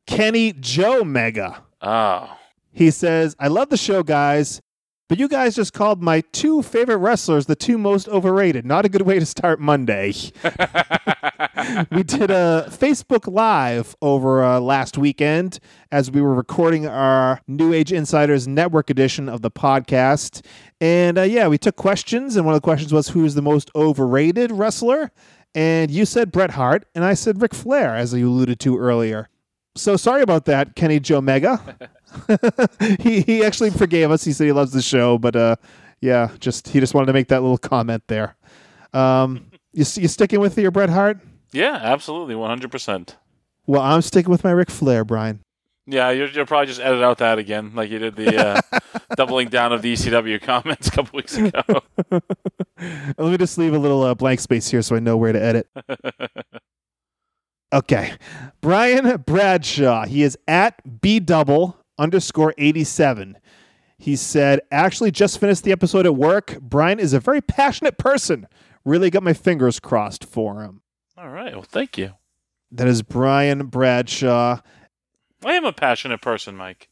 Kenny 0.06 0.52
Joe 0.52 1.04
Mega. 1.04 1.62
oh, 1.80 2.36
He 2.72 2.90
says, 2.90 3.36
I 3.38 3.48
love 3.48 3.68
the 3.70 3.76
show, 3.76 4.02
guys, 4.02 4.60
but 5.08 5.18
you 5.18 5.28
guys 5.28 5.54
just 5.54 5.72
called 5.72 6.02
my 6.02 6.22
two 6.32 6.62
favorite 6.62 6.96
wrestlers 6.98 7.46
the 7.46 7.54
two 7.56 7.76
most 7.78 8.08
overrated. 8.08 8.64
Not 8.64 8.84
a 8.84 8.88
good 8.88 9.02
way 9.02 9.18
to 9.18 9.26
start 9.26 9.60
Monday. 9.60 10.12
we 11.90 12.02
did 12.02 12.30
a 12.30 12.66
Facebook 12.70 13.30
Live 13.30 13.94
over 14.00 14.42
uh, 14.42 14.58
last 14.60 14.96
weekend 14.98 15.58
as 15.90 16.10
we 16.10 16.20
were 16.22 16.34
recording 16.34 16.86
our 16.86 17.40
New 17.46 17.72
Age 17.72 17.92
Insiders 17.92 18.48
Network 18.48 18.90
edition 18.90 19.28
of 19.28 19.42
the 19.42 19.50
podcast. 19.50 20.44
And 20.80 21.18
uh, 21.18 21.22
yeah, 21.22 21.46
we 21.48 21.58
took 21.58 21.76
questions, 21.76 22.36
and 22.36 22.44
one 22.46 22.54
of 22.54 22.60
the 22.60 22.64
questions 22.64 22.92
was 22.92 23.08
who's 23.08 23.34
the 23.34 23.42
most 23.42 23.70
overrated 23.74 24.50
wrestler? 24.50 25.10
And 25.54 25.90
you 25.90 26.06
said 26.06 26.32
Bret 26.32 26.52
Hart, 26.52 26.86
and 26.94 27.04
I 27.04 27.12
said 27.14 27.42
Ric 27.42 27.52
Flair, 27.54 27.94
as 27.94 28.14
you 28.14 28.28
alluded 28.30 28.58
to 28.60 28.78
earlier. 28.78 29.28
So 29.74 29.96
sorry 29.96 30.22
about 30.22 30.44
that, 30.46 30.74
Kenny 30.76 31.00
Joe 31.00 31.20
Mega. 31.20 31.76
he 33.00 33.22
he 33.22 33.44
actually 33.44 33.70
forgave 33.70 34.11
us. 34.11 34.24
He 34.24 34.32
said 34.32 34.44
he 34.46 34.52
loves 34.52 34.72
the 34.72 34.82
show, 34.82 35.18
but 35.18 35.35
uh, 35.35 35.56
yeah, 36.00 36.30
just 36.38 36.68
he 36.68 36.80
just 36.80 36.94
wanted 36.94 37.06
to 37.06 37.12
make 37.12 37.28
that 37.28 37.40
little 37.42 37.58
comment 37.58 38.02
there. 38.08 38.37
Um, 38.92 39.50
you 39.72 39.85
you 39.96 40.08
sticking 40.08 40.40
with 40.40 40.58
your 40.58 40.70
Bret 40.70 40.90
Hart? 40.90 41.18
yeah, 41.52 41.78
absolutely, 41.80 42.35
one 42.35 42.50
hundred 42.50 42.70
percent. 42.70 43.16
Well, 43.66 43.80
I'm 43.80 44.02
sticking 44.02 44.30
with 44.30 44.44
my 44.44 44.50
Ric 44.50 44.70
Flair, 44.70 45.04
Brian. 45.04 45.40
Yeah, 45.87 46.11
you'll, 46.11 46.28
you'll 46.30 46.46
probably 46.46 46.66
just 46.66 46.80
edit 46.80 47.02
out 47.02 47.18
that 47.18 47.38
again, 47.38 47.72
like 47.74 47.90
you 47.90 47.98
did 47.98 48.14
the 48.14 48.37
uh, 48.37 48.61
doubling 49.16 49.48
down 49.48 49.72
of 49.72 49.82
the 49.82 49.92
ECW 49.94 50.40
comments 50.40 50.88
a 50.88 50.90
couple 50.90 51.16
weeks 51.16 51.37
ago. 51.37 51.62
Let 52.11 53.18
me 53.18 53.37
just 53.37 53.58
leave 53.58 53.74
a 53.74 53.78
little 53.78 54.02
uh, 54.02 54.14
blank 54.14 54.40
space 54.40 54.70
here 54.70 54.82
so 54.82 54.94
I 54.94 55.00
know 55.00 55.16
where 55.16 55.32
to 55.32 55.42
edit. 55.42 55.68
Okay. 57.72 58.12
Brian 58.61 59.22
Bradshaw. 59.22 60.06
He 60.06 60.22
is 60.22 60.37
at 60.46 61.00
B 61.00 61.20
double 61.20 61.78
underscore 61.98 62.54
87. 62.58 63.38
He 63.98 64.16
said, 64.16 64.61
actually 64.70 65.11
just 65.12 65.38
finished 65.38 65.62
the 65.62 65.72
episode 65.72 66.06
at 66.06 66.16
work. 66.16 66.58
Brian 66.61 66.98
is 66.98 67.12
a 67.12 67.20
very 67.20 67.40
passionate 67.40 67.98
person. 67.98 68.48
Really 68.85 69.11
got 69.11 69.22
my 69.22 69.32
fingers 69.32 69.78
crossed 69.78 70.24
for 70.24 70.62
him. 70.62 70.82
All 71.16 71.28
right. 71.28 71.52
Well, 71.52 71.62
thank 71.62 71.96
you. 71.96 72.14
That 72.72 72.88
is 72.88 73.02
Brian 73.02 73.66
Bradshaw. 73.66 74.61
I 75.44 75.52
am 75.54 75.64
a 75.64 75.72
passionate 75.72 76.20
person, 76.20 76.56
Mike. 76.56 76.88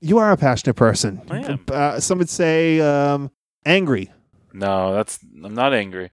You 0.00 0.18
are 0.18 0.30
a 0.30 0.36
passionate 0.36 0.74
person. 0.74 1.22
I 1.30 1.38
am. 1.38 1.64
Uh, 1.66 1.98
some 2.00 2.18
would 2.18 2.28
say 2.28 2.80
um, 2.80 3.30
angry. 3.64 4.12
No, 4.52 4.92
that's 4.94 5.18
I'm 5.42 5.54
not 5.54 5.72
angry. 5.72 6.10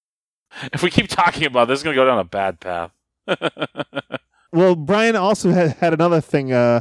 If 0.72 0.82
we 0.82 0.90
keep 0.90 1.08
talking 1.10 1.46
about 1.46 1.68
this, 1.68 1.78
it's 1.78 1.84
gonna 1.84 1.96
go 1.96 2.06
down 2.06 2.20
a 2.20 2.24
bad 2.24 2.60
path. 2.60 2.92
Well, 4.56 4.78
Brian 4.78 5.18
also 5.18 5.52
had, 5.52 5.72
had 5.74 5.94
another 5.94 6.22
thing 6.22 6.54
uh, 6.54 6.80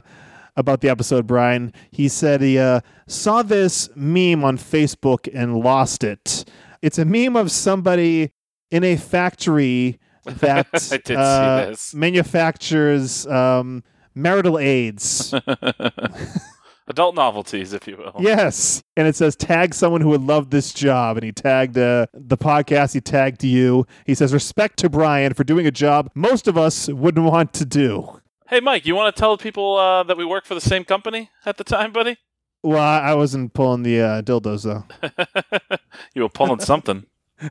about 0.57 0.81
the 0.81 0.89
episode, 0.89 1.27
Brian. 1.27 1.73
He 1.91 2.07
said 2.07 2.41
he 2.41 2.57
uh, 2.57 2.83
saw 3.09 3.43
this 3.43 3.91
meme 3.97 4.45
on 4.45 4.59
Facebook 4.59 5.29
and 5.35 5.57
lost 5.57 6.05
it. 6.05 6.45
It's 6.83 6.99
a 7.01 7.05
meme 7.05 7.35
of 7.35 7.51
somebody 7.51 8.31
in 8.71 8.85
a 8.85 8.95
factory 8.95 9.99
that 10.25 10.69
I 10.93 10.99
did 10.99 11.07
see 11.07 11.15
uh, 11.17 11.75
manufactures 11.99 13.27
um, 13.27 13.83
marital 14.15 14.61
aids. 14.61 15.35
Adult 16.87 17.15
novelties, 17.15 17.73
if 17.73 17.89
you 17.89 17.97
will. 17.97 18.15
yes. 18.21 18.83
And 18.97 19.09
it 19.09 19.17
says, 19.17 19.37
tag 19.37 19.73
someone 19.73 20.03
who 20.03 20.11
would 20.11 20.21
love 20.21 20.51
this 20.51 20.73
job. 20.73 21.17
And 21.17 21.25
he 21.25 21.33
tagged 21.33 21.79
uh, 21.79 22.07
the 22.13 22.37
podcast, 22.37 22.93
he 22.93 23.01
tagged 23.01 23.43
you. 23.43 23.87
He 24.05 24.15
says, 24.15 24.35
respect 24.35 24.79
to 24.81 24.91
Brian 24.91 25.33
for 25.33 25.45
doing 25.45 25.67
a 25.67 25.71
job 25.71 26.11
most 26.15 26.47
of 26.47 26.59
us 26.59 26.89
wouldn't 26.89 27.25
want 27.25 27.53
to 27.55 27.65
do. 27.65 28.21
Hey, 28.49 28.61
Mike, 28.61 28.85
you 28.85 28.95
want 28.95 29.15
to 29.15 29.19
tell 29.19 29.39
people 29.39 29.77
uh, 29.77 30.03
that 30.03 30.19
we 30.19 30.25
work 30.25 30.45
for 30.45 30.55
the 30.55 30.61
same 30.61 30.85
company 30.85 31.31
at 31.47 31.57
the 31.57 31.65
time, 31.65 31.93
buddy? 31.93 32.19
Well, 32.63 32.83
I 32.83 33.15
wasn't 33.15 33.55
pulling 33.55 33.83
the 33.83 34.01
uh, 34.01 34.23
dildos, 34.23 34.65
though. 34.65 35.79
you 36.15 36.23
were 36.23 36.29
pulling 36.29 36.61
something. 36.61 37.07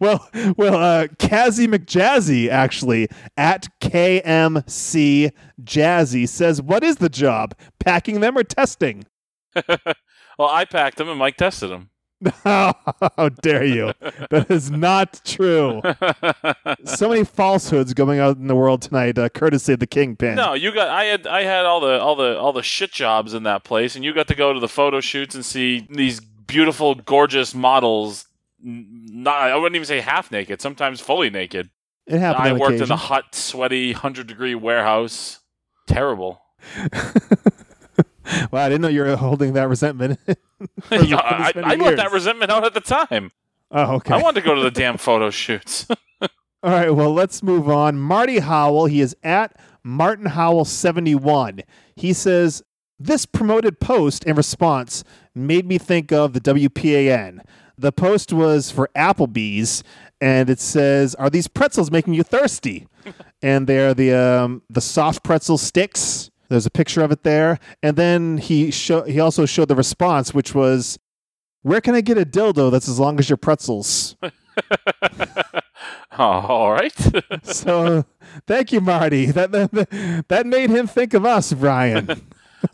well, 0.00 0.28
well, 0.56 0.74
uh, 0.74 1.06
Kazzy 1.18 1.66
McJazzy 1.66 2.48
actually 2.48 3.08
at 3.36 3.68
KMC 3.80 5.30
Jazzy 5.62 6.28
says, 6.28 6.60
"What 6.62 6.84
is 6.84 6.96
the 6.96 7.08
job? 7.08 7.54
Packing 7.78 8.20
them 8.20 8.36
or 8.36 8.44
testing?" 8.44 9.06
well, 9.54 10.48
I 10.48 10.64
packed 10.64 10.98
them 10.98 11.08
and 11.08 11.18
Mike 11.18 11.36
tested 11.36 11.70
them. 11.70 11.90
How 12.44 13.30
dare 13.40 13.64
you? 13.64 13.92
That 14.30 14.46
is 14.50 14.70
not 14.70 15.20
true. 15.24 15.82
So 16.84 17.08
many 17.08 17.24
falsehoods 17.24 17.94
going 17.94 18.18
out 18.18 18.36
in 18.36 18.46
the 18.46 18.56
world 18.56 18.82
tonight, 18.82 19.18
uh, 19.18 19.28
courtesy 19.28 19.72
of 19.72 19.80
the 19.80 19.86
Kingpin. 19.86 20.36
no, 20.36 20.54
you 20.54 20.72
got. 20.72 20.88
I 20.88 21.04
had. 21.04 21.26
I 21.26 21.42
had 21.42 21.64
all 21.64 21.80
the 21.80 22.00
all 22.00 22.16
the 22.16 22.38
all 22.38 22.52
the 22.52 22.62
shit 22.62 22.92
jobs 22.92 23.34
in 23.34 23.42
that 23.44 23.64
place, 23.64 23.94
and 23.94 24.04
you 24.04 24.12
got 24.12 24.28
to 24.28 24.34
go 24.34 24.52
to 24.52 24.60
the 24.60 24.68
photo 24.68 25.00
shoots 25.00 25.34
and 25.34 25.44
see 25.44 25.86
these 25.90 26.20
beautiful, 26.20 26.94
gorgeous 26.94 27.54
models. 27.54 28.26
Not. 28.62 29.50
I 29.50 29.56
wouldn't 29.56 29.74
even 29.76 29.86
say 29.86 30.00
half 30.00 30.30
naked. 30.30 30.60
Sometimes 30.60 31.00
fully 31.00 31.30
naked. 31.30 31.70
it 32.06 32.18
happened. 32.20 32.48
I 32.48 32.52
worked 32.52 32.80
in 32.80 32.90
a 32.90 32.96
hot, 32.96 33.34
sweaty, 33.34 33.92
hundred 33.92 34.26
degree 34.28 34.54
warehouse. 34.54 35.40
Terrible. 35.86 36.40
Wow, 38.52 38.64
I 38.64 38.68
didn't 38.68 38.82
know 38.82 38.88
you 38.88 39.02
were 39.02 39.16
holding 39.16 39.54
that 39.54 39.68
resentment. 39.68 40.18
for 40.26 40.34
the- 40.34 40.36
for 40.82 40.94
Yeah, 41.04 41.16
I, 41.16 41.52
I 41.56 41.74
let 41.74 41.96
that 41.96 42.12
resentment 42.12 42.50
out 42.52 42.64
at 42.64 42.72
the 42.72 42.80
time. 42.80 43.30
Oh, 43.70 43.96
okay. 43.96 44.14
I 44.14 44.22
wanted 44.22 44.40
to 44.42 44.46
go 44.46 44.54
to 44.54 44.60
the 44.62 44.70
damn 44.70 44.96
photo 44.96 45.30
shoots. 45.30 45.86
All 46.20 46.28
right, 46.70 46.90
well, 46.94 47.12
let's 47.12 47.42
move 47.42 47.68
on. 47.68 47.98
Marty 47.98 48.38
Howell, 48.38 48.86
he 48.86 49.00
is 49.00 49.16
at 49.24 49.58
Martin 49.82 50.26
Howell 50.26 50.64
71. 50.64 51.62
He 51.96 52.12
says, 52.12 52.62
This 53.00 53.26
promoted 53.26 53.80
post 53.80 54.24
and 54.24 54.36
response 54.36 55.02
made 55.34 55.66
me 55.66 55.78
think 55.78 56.12
of 56.12 56.32
the 56.32 56.40
WPAN. 56.40 57.40
The 57.82 57.90
post 57.90 58.32
was 58.32 58.70
for 58.70 58.88
Applebee's, 58.94 59.82
and 60.20 60.48
it 60.48 60.60
says, 60.60 61.16
Are 61.16 61.28
these 61.28 61.48
pretzels 61.48 61.90
making 61.90 62.14
you 62.14 62.22
thirsty? 62.22 62.86
and 63.42 63.66
they're 63.66 63.92
the 63.92 64.12
um, 64.12 64.62
the 64.70 64.80
soft 64.80 65.24
pretzel 65.24 65.58
sticks. 65.58 66.30
There's 66.48 66.64
a 66.64 66.70
picture 66.70 67.02
of 67.02 67.10
it 67.10 67.24
there. 67.24 67.58
And 67.82 67.96
then 67.96 68.38
he 68.38 68.70
show, 68.70 69.02
he 69.02 69.18
also 69.18 69.46
showed 69.46 69.66
the 69.66 69.74
response, 69.74 70.32
which 70.32 70.54
was, 70.54 71.00
Where 71.62 71.80
can 71.80 71.96
I 71.96 72.02
get 72.02 72.16
a 72.18 72.24
dildo 72.24 72.70
that's 72.70 72.88
as 72.88 73.00
long 73.00 73.18
as 73.18 73.28
your 73.28 73.36
pretzels? 73.36 74.14
all 76.16 76.72
right. 76.72 76.94
So 77.42 78.04
thank 78.46 78.70
you, 78.70 78.80
Marty. 78.80 79.26
That, 79.26 79.50
that 79.50 80.24
that 80.28 80.46
made 80.46 80.70
him 80.70 80.86
think 80.86 81.14
of 81.14 81.26
us, 81.26 81.52
Brian. 81.52 82.22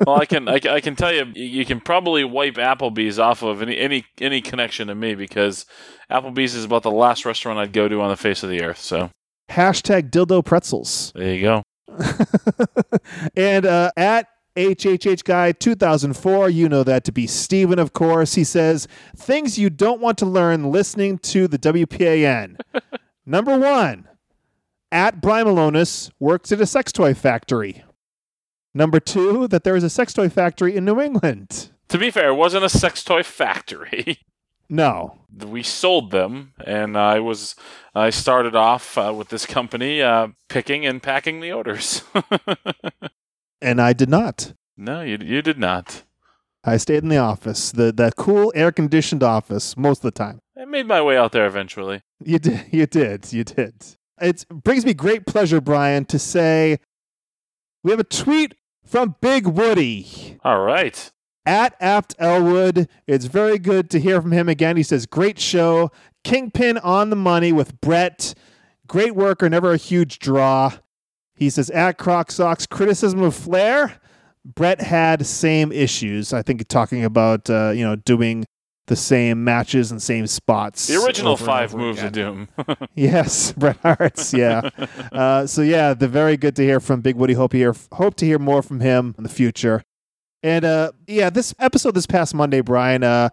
Well, 0.06 0.20
I 0.20 0.26
can, 0.26 0.48
I 0.48 0.58
can 0.58 0.70
I 0.72 0.80
can 0.80 0.96
tell 0.96 1.12
you, 1.12 1.26
you 1.34 1.64
can 1.64 1.80
probably 1.80 2.24
wipe 2.24 2.54
Applebee's 2.54 3.18
off 3.18 3.42
of 3.42 3.62
any 3.62 3.78
any 3.78 4.04
any 4.20 4.40
connection 4.40 4.88
to 4.88 4.94
me 4.94 5.14
because 5.14 5.66
Applebee's 6.10 6.54
is 6.54 6.64
about 6.64 6.82
the 6.82 6.90
last 6.90 7.24
restaurant 7.24 7.58
I'd 7.58 7.72
go 7.72 7.88
to 7.88 8.00
on 8.00 8.10
the 8.10 8.16
face 8.16 8.42
of 8.42 8.50
the 8.50 8.62
earth. 8.62 8.78
So 8.78 9.10
Hashtag 9.48 10.10
dildo 10.10 10.44
pretzels. 10.44 11.12
there 11.14 11.34
you 11.34 11.42
go. 11.42 11.62
and 13.36 13.64
uh, 13.64 13.90
at 13.96 14.28
HHH 14.56 15.24
Guy 15.24 15.52
2004, 15.52 16.50
you 16.50 16.68
know 16.68 16.82
that 16.82 17.04
to 17.04 17.12
be 17.12 17.26
Steven, 17.26 17.78
of 17.78 17.92
course. 17.92 18.34
He 18.34 18.44
says, 18.44 18.88
Things 19.16 19.58
you 19.58 19.70
don't 19.70 20.00
want 20.00 20.18
to 20.18 20.26
learn 20.26 20.70
listening 20.70 21.18
to 21.18 21.48
the 21.48 21.58
WPAN. 21.58 22.58
Number 23.26 23.58
one, 23.58 24.08
at 24.90 25.20
Brian 25.20 25.46
Malonis 25.46 26.10
works 26.18 26.50
at 26.50 26.60
a 26.60 26.66
sex 26.66 26.92
toy 26.92 27.14
factory. 27.14 27.84
Number 28.78 29.00
two, 29.00 29.48
that 29.48 29.64
there 29.64 29.74
is 29.74 29.82
a 29.82 29.90
sex 29.90 30.14
toy 30.14 30.28
factory 30.28 30.76
in 30.76 30.84
New 30.84 31.00
England. 31.00 31.70
To 31.88 31.98
be 31.98 32.12
fair, 32.12 32.28
it 32.28 32.36
wasn't 32.36 32.64
a 32.64 32.68
sex 32.68 33.02
toy 33.02 33.24
factory. 33.24 34.18
No. 34.70 35.18
we 35.34 35.64
sold 35.64 36.12
them, 36.12 36.52
and 36.64 36.96
I 36.96 37.18
was 37.18 37.56
I 37.92 38.10
started 38.10 38.54
off 38.54 38.96
uh, 38.96 39.12
with 39.16 39.30
this 39.30 39.46
company 39.46 40.00
uh, 40.00 40.28
picking 40.48 40.86
and 40.86 41.02
packing 41.02 41.40
the 41.40 41.50
odors. 41.50 42.02
And 43.60 43.80
I 43.80 43.92
did 43.92 44.08
not. 44.08 44.52
no, 44.76 45.00
you 45.00 45.18
you 45.20 45.42
did 45.42 45.58
not. 45.58 46.04
I 46.62 46.76
stayed 46.76 47.02
in 47.02 47.08
the 47.08 47.16
office, 47.16 47.72
the 47.72 47.90
the 47.90 48.12
cool 48.16 48.52
air 48.54 48.70
conditioned 48.70 49.24
office 49.24 49.76
most 49.76 49.98
of 49.98 50.02
the 50.02 50.12
time. 50.12 50.38
I 50.56 50.64
made 50.66 50.86
my 50.86 51.02
way 51.02 51.16
out 51.16 51.32
there 51.32 51.46
eventually. 51.46 52.02
You 52.24 52.38
did, 52.38 52.66
you 52.70 52.86
did, 52.86 53.32
you 53.32 53.42
did. 53.42 53.74
It 54.20 54.44
brings 54.48 54.86
me 54.86 54.94
great 54.94 55.26
pleasure, 55.26 55.60
Brian, 55.60 56.04
to 56.04 56.20
say 56.20 56.78
we 57.82 57.90
have 57.90 58.00
a 58.00 58.04
tweet 58.04 58.54
from 58.88 59.16
Big 59.20 59.46
Woody 59.46 60.38
All 60.44 60.62
right. 60.62 61.12
at 61.46 61.76
Apt 61.80 62.14
Elwood. 62.18 62.88
It's 63.06 63.26
very 63.26 63.58
good 63.58 63.90
to 63.90 64.00
hear 64.00 64.20
from 64.20 64.32
him 64.32 64.48
again. 64.48 64.76
He 64.76 64.82
says, 64.82 65.06
"Great 65.06 65.38
show, 65.38 65.90
Kingpin 66.24 66.78
on 66.78 67.10
the 67.10 67.16
money 67.16 67.52
with 67.52 67.80
Bret. 67.80 68.34
Great 68.86 69.14
worker, 69.14 69.48
never 69.48 69.72
a 69.72 69.76
huge 69.76 70.18
draw." 70.18 70.72
He 71.36 71.50
says, 71.50 71.70
"At 71.70 71.98
Croc 71.98 72.32
Socks, 72.32 72.66
criticism 72.66 73.22
of 73.22 73.34
Flair." 73.34 74.00
Bret 74.44 74.80
had 74.80 75.26
same 75.26 75.70
issues. 75.72 76.32
I 76.32 76.42
think 76.42 76.66
talking 76.68 77.04
about 77.04 77.50
uh, 77.50 77.72
you 77.74 77.84
know 77.84 77.96
doing 77.96 78.46
the 78.88 78.96
same 78.96 79.44
matches 79.44 79.90
and 79.92 80.02
same 80.02 80.26
spots. 80.26 80.86
The 80.88 81.02
original 81.02 81.36
five 81.36 81.74
moves 81.74 82.02
again. 82.02 82.06
of 82.08 82.12
doom. 82.66 82.88
Yes, 82.94 83.52
Bret 83.56 83.76
Hart's. 83.82 84.34
Yeah. 84.34 84.68
uh, 85.12 85.46
so 85.46 85.62
yeah, 85.62 85.94
the 85.94 86.08
very 86.08 86.36
good 86.36 86.56
to 86.56 86.62
hear 86.62 86.80
from 86.80 87.00
Big 87.00 87.16
Woody. 87.16 87.34
Hope 87.34 87.52
to 87.52 87.56
hear 87.56 87.74
hope 87.92 88.16
to 88.16 88.26
hear 88.26 88.38
more 88.38 88.62
from 88.62 88.80
him 88.80 89.14
in 89.16 89.22
the 89.22 89.30
future. 89.30 89.82
And 90.42 90.64
uh, 90.64 90.92
yeah, 91.06 91.30
this 91.30 91.54
episode 91.58 91.94
this 91.94 92.06
past 92.06 92.34
Monday, 92.34 92.60
Brian, 92.60 93.02
uh, 93.04 93.30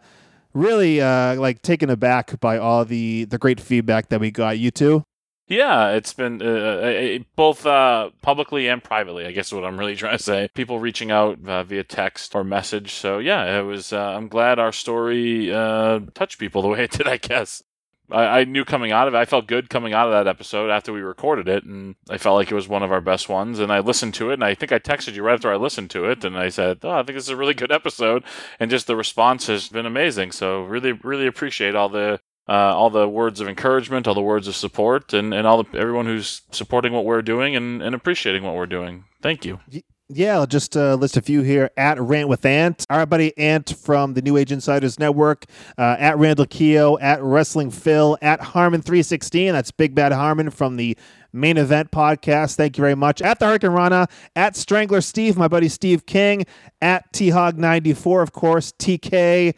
really 0.54 1.02
uh, 1.02 1.36
like 1.36 1.62
taken 1.62 1.90
aback 1.90 2.40
by 2.40 2.58
all 2.58 2.86
the 2.86 3.26
the 3.26 3.38
great 3.38 3.60
feedback 3.60 4.10
that 4.10 4.20
we 4.20 4.32
got. 4.32 4.58
You 4.60 4.72
too. 4.72 5.04
Yeah, 5.48 5.90
it's 5.92 6.14
been 6.14 6.42
uh, 6.42 6.46
uh, 6.46 7.20
both 7.36 7.66
uh, 7.68 8.10
publicly 8.24 8.68
and 8.68 8.84
privately. 8.84 9.28
I 9.28 9.32
guess 9.32 9.48
is 9.48 9.54
what 9.54 9.64
I'm 9.64 9.78
really 9.78 9.96
trying 9.98 10.18
to 10.18 10.24
say. 10.24 10.50
People 10.54 10.80
reaching 10.80 11.12
out 11.12 11.38
uh, 11.46 11.64
via 11.64 11.84
text 11.84 12.34
or 12.34 12.44
message. 12.44 12.94
So 12.94 13.20
yeah, 13.20 13.60
it 13.60 13.64
was. 13.64 13.94
Uh, 13.94 14.16
I'm 14.16 14.28
glad 14.28 14.58
our 14.58 14.72
story 14.72 15.54
uh, 15.54 16.00
touched 16.16 16.40
people 16.40 16.62
the 16.62 16.68
way 16.70 16.86
it 16.86 16.92
did. 16.92 17.08
I 17.08 17.18
guess 17.18 17.62
I, 18.10 18.26
I 18.40 18.44
knew 18.46 18.66
coming 18.66 18.92
out 18.92 19.08
of 19.08 19.14
it. 19.14 19.18
I 19.18 19.26
felt 19.26 19.46
good 19.46 19.70
coming 19.70 19.94
out 19.94 20.08
of 20.08 20.14
that 20.14 20.28
episode 20.28 20.72
after 20.72 20.92
we 20.92 21.02
recorded 21.02 21.48
it, 21.48 21.64
and 21.64 21.96
I 22.10 22.18
felt 22.18 22.38
like 22.38 22.50
it 22.50 22.56
was 22.56 22.68
one 22.68 22.82
of 22.82 22.92
our 22.92 23.02
best 23.02 23.30
ones. 23.30 23.60
And 23.60 23.72
I 23.72 23.80
listened 23.80 24.16
to 24.16 24.32
it, 24.32 24.36
and 24.36 24.44
I 24.44 24.56
think 24.56 24.72
I 24.72 24.80
texted 24.80 25.14
you 25.14 25.22
right 25.22 25.36
after 25.36 25.52
I 25.54 25.58
listened 25.58 25.92
to 25.92 26.06
it, 26.06 26.26
and 26.26 26.36
I 26.36 26.50
said, 26.50 26.80
"Oh, 26.82 26.90
I 26.90 27.04
think 27.04 27.18
this 27.18 27.26
is 27.26 27.30
a 27.30 27.38
really 27.38 27.54
good 27.54 27.72
episode." 27.72 28.24
And 28.60 28.72
just 28.72 28.88
the 28.88 28.96
response 28.96 29.46
has 29.46 29.70
been 29.70 29.86
amazing. 29.86 30.32
So 30.32 30.64
really, 30.64 30.94
really 30.94 31.28
appreciate 31.28 31.76
all 31.76 31.90
the 31.90 32.20
uh, 32.48 32.52
all 32.52 32.90
the 32.90 33.08
words 33.08 33.42
of 33.42 33.48
encouragement, 33.48 34.08
all 34.08 34.14
the 34.14 34.22
words 34.22 34.48
of 34.48 34.56
support, 34.56 35.14
and, 35.14 35.34
and 35.34 35.48
all 35.48 35.64
the 35.64 35.78
everyone 35.78 36.06
who's 36.06 36.42
supporting 36.52 36.94
what 36.94 37.06
we're 37.06 37.22
doing 37.22 37.56
and, 37.56 37.82
and 37.82 37.96
appreciating 37.96 38.44
what 38.44 38.56
we're 38.56 38.66
doing. 38.66 39.06
Thank 39.22 39.46
you. 39.46 39.60
Yeah, 40.08 40.36
I'll 40.36 40.46
just 40.46 40.78
uh, 40.78 40.94
list 40.94 41.18
a 41.18 41.22
few 41.22 41.42
here. 41.42 41.72
At 41.76 42.00
Rant 42.00 42.30
with 42.30 42.46
Ant, 42.46 42.86
our 42.92 43.08
buddy 43.08 43.36
Ant 43.40 43.76
from 43.76 44.14
the 44.14 44.22
New 44.22 44.38
Age 44.38 44.52
Insiders 44.52 45.00
Network, 45.00 45.46
uh, 45.80 45.96
at 45.98 46.20
Randall 46.20 46.46
Keogh, 46.46 47.00
at 47.00 47.24
Wrestling 47.24 47.72
Phil, 47.72 48.16
at 48.22 48.40
Harmon316. 48.40 49.52
That's 49.52 49.72
Big 49.72 49.96
Bad 49.96 50.12
Harmon 50.12 50.52
from 50.52 50.76
the 50.76 50.96
Main 51.34 51.58
Event 51.58 51.90
Podcast. 51.90 52.56
Thank 52.56 52.78
you 52.78 52.84
very 52.84 52.94
much. 52.94 53.20
At 53.24 53.40
the 53.40 53.48
Hurricane 53.48 53.72
Rana, 53.72 54.08
at 54.36 54.56
Strangler 54.56 55.02
Steve, 55.02 55.38
my 55.38 55.48
buddy 55.48 55.70
Steve 55.70 56.06
King, 56.06 56.46
at 56.84 57.12
T 57.12 57.30
Hog 57.30 57.58
94, 57.58 58.22
of 58.22 58.32
course, 58.32 58.74
TK 58.74 59.56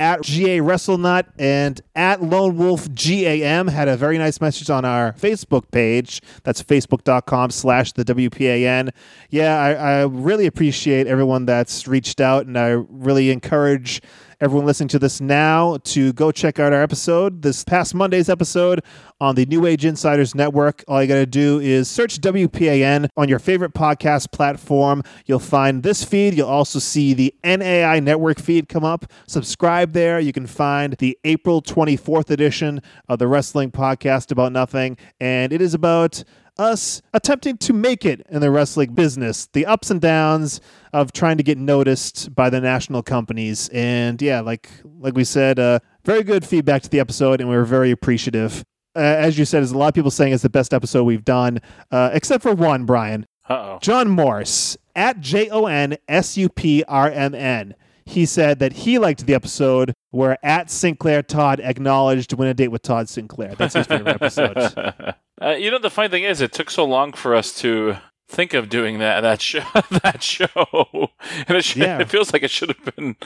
at 0.00 0.22
GA 0.22 0.60
WrestleNut 0.60 1.26
and 1.38 1.78
at 1.94 2.22
Lone 2.22 2.56
Wolf 2.56 2.88
GAM 2.94 3.68
had 3.68 3.86
a 3.86 3.98
very 3.98 4.16
nice 4.16 4.40
message 4.40 4.70
on 4.70 4.86
our 4.86 5.12
Facebook 5.12 5.70
page. 5.70 6.22
That's 6.42 6.62
facebook.com 6.62 7.50
slash 7.50 7.92
the 7.92 8.06
WPAN. 8.06 8.92
Yeah, 9.28 9.60
I, 9.60 9.72
I 9.72 10.04
really 10.06 10.46
appreciate 10.46 11.06
everyone 11.06 11.44
that's 11.44 11.86
reached 11.86 12.18
out 12.18 12.46
and 12.46 12.58
I 12.58 12.68
really 12.88 13.30
encourage 13.30 14.00
everyone 14.42 14.64
listening 14.64 14.88
to 14.88 14.98
this 14.98 15.20
now 15.20 15.76
to 15.84 16.14
go 16.14 16.32
check 16.32 16.58
out 16.58 16.72
our 16.72 16.82
episode, 16.82 17.42
this 17.42 17.62
past 17.62 17.94
Monday's 17.94 18.30
episode 18.30 18.82
on 19.20 19.34
the 19.34 19.44
New 19.44 19.66
Age 19.66 19.84
Insiders 19.84 20.34
Network. 20.34 20.82
All 20.88 21.02
you 21.02 21.08
got 21.08 21.16
to 21.16 21.26
do 21.26 21.60
is 21.60 21.90
search 21.90 22.18
WPAN 22.22 23.10
on 23.18 23.28
your 23.28 23.38
favorite 23.38 23.74
podcast 23.74 24.32
platform. 24.32 25.02
You'll 25.26 25.40
find 25.40 25.82
this 25.82 26.04
feed. 26.04 26.32
You'll 26.32 26.48
also 26.48 26.78
see 26.78 27.12
the 27.12 27.34
NAI 27.44 28.00
Network 28.00 28.40
feed 28.40 28.70
come 28.70 28.84
up. 28.84 29.04
Subscribe 29.26 29.92
there. 29.92 30.18
You 30.18 30.32
can 30.32 30.46
find 30.46 30.94
the 30.94 31.18
April 31.24 31.60
24th 31.60 32.30
edition 32.30 32.80
of 33.10 33.18
the 33.18 33.28
Wrestling 33.28 33.70
Podcast 33.70 34.30
About 34.30 34.52
Nothing. 34.52 34.96
And 35.20 35.52
it 35.52 35.60
is 35.60 35.74
about 35.74 36.24
us 36.60 37.00
attempting 37.14 37.56
to 37.56 37.72
make 37.72 38.04
it 38.04 38.24
in 38.28 38.40
the 38.40 38.50
wrestling 38.50 38.92
business, 38.92 39.48
the 39.52 39.64
ups 39.66 39.90
and 39.90 40.00
downs 40.00 40.60
of 40.92 41.12
trying 41.12 41.38
to 41.38 41.42
get 41.42 41.58
noticed 41.58 42.34
by 42.34 42.50
the 42.50 42.60
national 42.60 43.02
companies. 43.02 43.70
And 43.72 44.20
yeah, 44.20 44.40
like 44.40 44.68
like 44.98 45.14
we 45.14 45.24
said, 45.24 45.58
uh, 45.58 45.80
very 46.04 46.22
good 46.22 46.44
feedback 46.44 46.82
to 46.82 46.90
the 46.90 47.00
episode, 47.00 47.40
and 47.40 47.48
we 47.48 47.56
were 47.56 47.64
very 47.64 47.90
appreciative. 47.90 48.64
Uh, 48.94 49.00
as 49.00 49.38
you 49.38 49.44
said, 49.44 49.60
there's 49.60 49.72
a 49.72 49.78
lot 49.78 49.88
of 49.88 49.94
people 49.94 50.10
saying 50.10 50.32
it's 50.32 50.42
the 50.42 50.50
best 50.50 50.74
episode 50.74 51.04
we've 51.04 51.24
done, 51.24 51.60
uh, 51.90 52.10
except 52.12 52.42
for 52.42 52.54
one, 52.54 52.84
Brian. 52.84 53.26
Uh 53.48 53.54
oh. 53.54 53.78
John 53.80 54.10
Morse 54.10 54.76
at 54.94 55.20
J 55.20 55.48
O 55.48 55.66
N 55.66 55.96
S 56.08 56.36
U 56.36 56.48
P 56.48 56.84
R 56.86 57.10
M 57.10 57.34
N. 57.34 57.74
He 58.04 58.26
said 58.26 58.58
that 58.58 58.72
he 58.72 58.98
liked 58.98 59.26
the 59.26 59.34
episode 59.34 59.92
where 60.10 60.38
at 60.44 60.70
Sinclair 60.70 61.22
Todd 61.22 61.60
acknowledged 61.60 62.32
win 62.32 62.48
a 62.48 62.54
date 62.54 62.68
with 62.68 62.82
Todd 62.82 63.08
Sinclair. 63.08 63.54
That's 63.56 63.74
his 63.74 63.86
favorite 63.86 64.20
episode. 64.22 64.94
Uh, 65.42 65.52
you 65.52 65.70
know, 65.70 65.78
the 65.78 65.88
funny 65.88 66.10
thing 66.10 66.22
is, 66.22 66.42
it 66.42 66.52
took 66.52 66.68
so 66.68 66.84
long 66.84 67.14
for 67.14 67.34
us 67.34 67.54
to 67.60 67.96
think 68.28 68.52
of 68.52 68.68
doing 68.68 68.98
that 68.98 69.22
that 69.22 69.40
show 69.40 69.64
that 70.02 70.22
show, 70.22 71.08
and 71.48 71.56
it, 71.56 71.64
should, 71.64 71.80
Yeah. 71.80 71.98
it 71.98 72.10
feels 72.10 72.30
like 72.34 72.42
it 72.42 72.50
should 72.50 72.68
have 72.68 72.94
been 72.94 73.16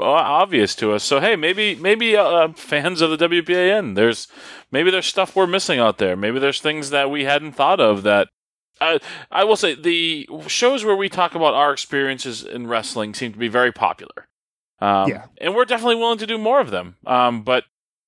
obvious 0.00 0.74
to 0.76 0.92
us. 0.92 1.04
So 1.04 1.20
hey, 1.20 1.36
maybe 1.36 1.74
maybe 1.74 2.16
uh, 2.16 2.48
fans 2.54 3.02
of 3.02 3.10
the 3.10 3.28
WPAN, 3.28 3.96
there's 3.96 4.28
maybe 4.72 4.90
there's 4.90 5.04
stuff 5.04 5.36
we're 5.36 5.46
missing 5.46 5.78
out 5.78 5.98
there. 5.98 6.16
Maybe 6.16 6.38
there's 6.38 6.62
things 6.62 6.88
that 6.88 7.10
we 7.10 7.24
hadn't 7.24 7.52
thought 7.52 7.80
of 7.80 8.02
that. 8.04 8.28
I 8.80 8.98
I 9.30 9.44
will 9.44 9.56
say 9.56 9.74
the 9.74 10.28
shows 10.46 10.84
where 10.84 10.96
we 10.96 11.08
talk 11.08 11.34
about 11.34 11.54
our 11.54 11.72
experiences 11.72 12.44
in 12.44 12.66
wrestling 12.66 13.14
seem 13.14 13.32
to 13.32 13.38
be 13.38 13.48
very 13.48 13.72
popular. 13.72 14.28
Um, 14.80 15.08
Yeah. 15.10 15.24
and 15.40 15.54
we're 15.54 15.64
definitely 15.64 15.96
willing 15.96 16.18
to 16.18 16.26
do 16.26 16.38
more 16.38 16.60
of 16.60 16.70
them. 16.70 16.96
Um, 17.06 17.42
but 17.42 17.64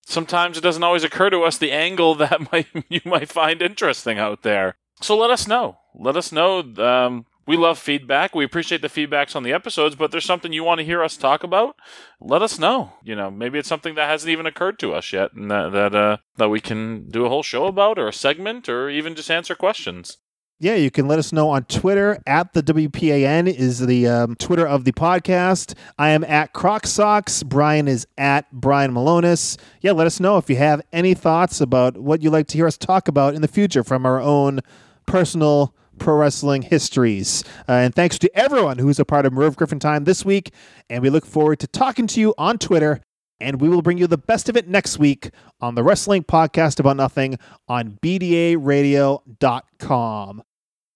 sometimes 0.06 0.56
it 0.56 0.60
doesn't 0.62 0.82
always 0.84 1.04
occur 1.04 1.30
to 1.30 1.42
us 1.42 1.58
the 1.58 1.72
angle 1.72 2.14
that 2.22 2.52
might 2.52 2.66
you 2.88 3.00
might 3.04 3.28
find 3.28 3.60
interesting 3.62 4.18
out 4.18 4.42
there. 4.42 4.76
So 5.00 5.16
let 5.16 5.30
us 5.30 5.46
know. 5.48 5.78
Let 5.94 6.16
us 6.16 6.30
know. 6.30 6.60
Um, 6.78 7.26
we 7.46 7.56
love 7.56 7.78
feedback. 7.80 8.32
We 8.34 8.44
appreciate 8.44 8.80
the 8.82 8.88
feedbacks 8.88 9.34
on 9.34 9.42
the 9.42 9.52
episodes, 9.52 9.96
but 9.96 10.12
there's 10.12 10.26
something 10.26 10.52
you 10.52 10.62
want 10.62 10.78
to 10.78 10.84
hear 10.84 11.02
us 11.02 11.16
talk 11.16 11.42
about, 11.42 11.74
let 12.20 12.42
us 12.42 12.60
know. 12.60 12.92
You 13.02 13.16
know, 13.16 13.28
maybe 13.28 13.58
it's 13.58 13.68
something 13.68 13.96
that 13.96 14.08
hasn't 14.08 14.30
even 14.30 14.46
occurred 14.46 14.78
to 14.80 14.92
us 14.92 15.12
yet, 15.12 15.32
and 15.32 15.50
that 15.50 15.72
that 15.72 15.94
uh, 15.94 16.18
that 16.36 16.48
we 16.50 16.60
can 16.60 17.08
do 17.08 17.24
a 17.24 17.28
whole 17.28 17.42
show 17.42 17.64
about, 17.66 17.98
or 17.98 18.06
a 18.06 18.12
segment, 18.12 18.68
or 18.68 18.88
even 18.88 19.16
just 19.16 19.30
answer 19.32 19.56
questions. 19.56 20.18
Yeah, 20.62 20.74
you 20.74 20.90
can 20.90 21.08
let 21.08 21.18
us 21.18 21.32
know 21.32 21.48
on 21.48 21.64
Twitter 21.64 22.20
at 22.26 22.52
the 22.52 22.62
WPAN 22.62 23.50
is 23.50 23.78
the 23.78 24.06
um, 24.06 24.36
Twitter 24.36 24.68
of 24.68 24.84
the 24.84 24.92
podcast. 24.92 25.72
I 25.98 26.10
am 26.10 26.22
at 26.24 26.52
Croc 26.52 26.86
Socks. 26.86 27.42
Brian 27.42 27.88
is 27.88 28.06
at 28.18 28.52
Brian 28.52 28.92
Malonis. 28.92 29.56
Yeah, 29.80 29.92
let 29.92 30.06
us 30.06 30.20
know 30.20 30.36
if 30.36 30.50
you 30.50 30.56
have 30.56 30.82
any 30.92 31.14
thoughts 31.14 31.62
about 31.62 31.96
what 31.96 32.22
you'd 32.22 32.32
like 32.32 32.46
to 32.48 32.58
hear 32.58 32.66
us 32.66 32.76
talk 32.76 33.08
about 33.08 33.34
in 33.34 33.40
the 33.40 33.48
future 33.48 33.82
from 33.82 34.04
our 34.04 34.20
own 34.20 34.60
personal 35.06 35.74
pro 35.98 36.16
wrestling 36.16 36.60
histories. 36.60 37.42
Uh, 37.66 37.72
and 37.72 37.94
thanks 37.94 38.18
to 38.18 38.30
everyone 38.36 38.76
who's 38.76 38.98
a 38.98 39.04
part 39.06 39.24
of 39.24 39.32
Merv 39.32 39.56
Griffin 39.56 39.78
Time 39.78 40.04
this 40.04 40.26
week. 40.26 40.52
And 40.90 41.02
we 41.02 41.08
look 41.08 41.24
forward 41.24 41.58
to 41.60 41.68
talking 41.68 42.06
to 42.08 42.20
you 42.20 42.34
on 42.36 42.58
Twitter. 42.58 43.00
And 43.40 43.62
we 43.62 43.70
will 43.70 43.80
bring 43.80 43.96
you 43.96 44.06
the 44.06 44.18
best 44.18 44.50
of 44.50 44.58
it 44.58 44.68
next 44.68 44.98
week 44.98 45.30
on 45.62 45.74
the 45.74 45.82
Wrestling 45.82 46.24
Podcast 46.24 46.78
About 46.78 46.98
Nothing 46.98 47.38
on 47.66 47.98
BDARadio.com. 48.02 50.42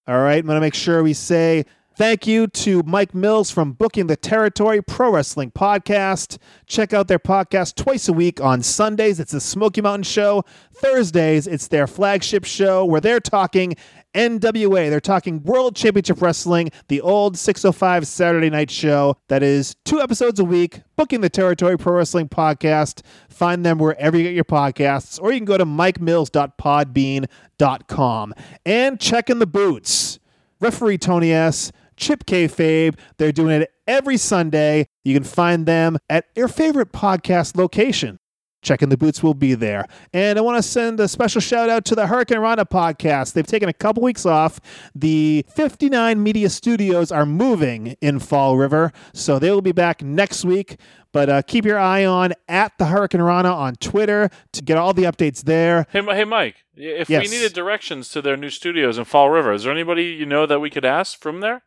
All 0.06 0.20
right, 0.20 0.38
I'm 0.38 0.46
going 0.46 0.56
to 0.56 0.60
make 0.60 0.74
sure 0.74 1.02
we 1.02 1.14
say 1.14 1.64
thank 1.96 2.26
you 2.26 2.46
to 2.48 2.82
Mike 2.82 3.14
Mills 3.14 3.50
from 3.50 3.72
Booking 3.72 4.06
the 4.06 4.16
Territory 4.16 4.82
Pro 4.82 5.12
Wrestling 5.12 5.50
Podcast. 5.50 6.36
Check 6.66 6.92
out 6.92 7.08
their 7.08 7.18
podcast 7.18 7.74
twice 7.76 8.06
a 8.06 8.12
week 8.12 8.38
on 8.38 8.62
Sundays. 8.62 9.18
It's 9.18 9.32
the 9.32 9.40
Smoky 9.40 9.80
Mountain 9.80 10.02
Show. 10.02 10.44
Thursdays, 10.74 11.46
it's 11.46 11.68
their 11.68 11.86
flagship 11.86 12.44
show 12.44 12.84
where 12.84 13.00
they're 13.00 13.18
talking 13.18 13.76
NWA. 14.14 14.90
They're 14.90 15.00
talking 15.00 15.42
World 15.42 15.74
Championship 15.76 16.22
Wrestling, 16.22 16.70
the 16.88 17.00
old 17.00 17.36
605 17.36 18.06
Saturday 18.06 18.50
night 18.50 18.70
show 18.70 19.16
that 19.28 19.42
is 19.42 19.74
two 19.84 20.00
episodes 20.00 20.38
a 20.40 20.44
week. 20.44 20.82
Booking 20.96 21.20
the 21.20 21.28
Territory 21.28 21.76
Pro 21.76 21.96
Wrestling 21.96 22.28
Podcast. 22.28 23.02
Find 23.28 23.66
them 23.66 23.78
wherever 23.78 24.16
you 24.16 24.22
get 24.24 24.34
your 24.34 24.44
podcasts, 24.44 25.20
or 25.20 25.32
you 25.32 25.38
can 25.38 25.44
go 25.44 25.58
to 25.58 25.66
mikemills.podbean.com 25.66 28.34
and 28.64 29.00
check 29.00 29.30
in 29.30 29.38
the 29.38 29.46
boots. 29.46 30.18
Referee 30.60 30.98
Tony 30.98 31.32
S. 31.32 31.72
Chip 31.96 32.26
K. 32.26 32.48
Fabe. 32.48 32.98
They're 33.18 33.32
doing 33.32 33.62
it 33.62 33.70
every 33.86 34.16
Sunday. 34.16 34.88
You 35.04 35.14
can 35.14 35.24
find 35.24 35.66
them 35.66 35.98
at 36.08 36.26
your 36.34 36.48
favorite 36.48 36.92
podcast 36.92 37.56
location. 37.56 38.18
Check 38.64 38.82
in 38.82 38.88
the 38.88 38.96
Boots 38.96 39.22
will 39.22 39.34
be 39.34 39.54
there. 39.54 39.86
And 40.12 40.38
I 40.38 40.42
want 40.42 40.56
to 40.56 40.62
send 40.62 40.98
a 40.98 41.06
special 41.06 41.40
shout 41.40 41.70
out 41.70 41.84
to 41.84 41.94
the 41.94 42.06
Hurricane 42.08 42.38
Rana 42.38 42.64
podcast. 42.66 43.34
They've 43.34 43.46
taken 43.46 43.68
a 43.68 43.72
couple 43.72 44.02
weeks 44.02 44.26
off. 44.26 44.58
The 44.94 45.44
59 45.54 46.22
Media 46.22 46.48
Studios 46.48 47.12
are 47.12 47.26
moving 47.26 47.96
in 48.00 48.18
Fall 48.18 48.56
River, 48.56 48.90
so 49.12 49.38
they 49.38 49.50
will 49.50 49.62
be 49.62 49.72
back 49.72 50.02
next 50.02 50.44
week. 50.44 50.80
But 51.12 51.28
uh, 51.28 51.42
keep 51.42 51.64
your 51.64 51.78
eye 51.78 52.04
on 52.04 52.32
at 52.48 52.72
the 52.78 52.86
Hurricane 52.86 53.22
Rana 53.22 53.52
on 53.54 53.76
Twitter 53.76 54.30
to 54.52 54.62
get 54.62 54.76
all 54.76 54.92
the 54.92 55.04
updates 55.04 55.44
there. 55.44 55.86
Hey, 55.90 56.02
hey, 56.02 56.24
Mike. 56.24 56.64
If 56.74 57.08
Yes. 57.08 57.22
we 57.30 57.36
needed 57.36 57.52
directions 57.52 58.08
to 58.08 58.20
their 58.22 58.36
new 58.36 58.50
studios 58.50 58.98
in 58.98 59.04
Fall 59.04 59.30
River, 59.30 59.52
is 59.52 59.62
there 59.62 59.72
anybody 59.72 60.04
you 60.06 60.26
know 60.26 60.44
that 60.46 60.58
we 60.58 60.70
could 60.70 60.84
ask 60.84 61.20
from 61.20 61.38
there? 61.40 61.62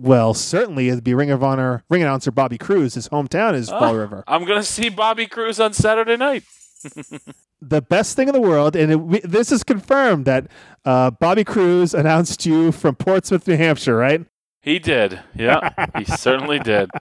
Well, 0.00 0.32
certainly 0.34 0.88
it'd 0.88 1.04
be 1.04 1.14
Ring 1.14 1.30
of 1.30 1.42
Honor 1.42 1.84
ring 1.90 2.02
announcer 2.02 2.30
Bobby 2.30 2.56
Cruz. 2.58 2.94
His 2.94 3.08
hometown 3.10 3.54
is 3.54 3.68
Fall 3.68 3.82
Ah. 3.94 3.98
River. 3.98 4.24
I'm 4.26 4.44
gonna 4.44 4.62
see 4.62 4.88
Bobby 4.88 5.26
Cruz 5.26 5.60
on 5.60 5.72
Saturday 5.72 6.16
night. 6.16 6.44
the 7.60 7.82
best 7.82 8.16
thing 8.16 8.28
in 8.28 8.34
the 8.34 8.40
world, 8.40 8.74
and 8.76 8.92
it, 8.92 8.96
we, 8.96 9.20
this 9.20 9.52
is 9.52 9.62
confirmed 9.62 10.24
that 10.24 10.46
uh, 10.84 11.10
Bobby 11.10 11.44
Cruz 11.44 11.92
announced 11.92 12.46
you 12.46 12.72
from 12.72 12.94
Portsmouth, 12.96 13.46
New 13.46 13.56
Hampshire, 13.56 13.96
right? 13.96 14.24
He 14.62 14.78
did. 14.78 15.20
Yeah, 15.34 15.70
he 15.96 16.04
certainly 16.04 16.58
did. 16.58 16.90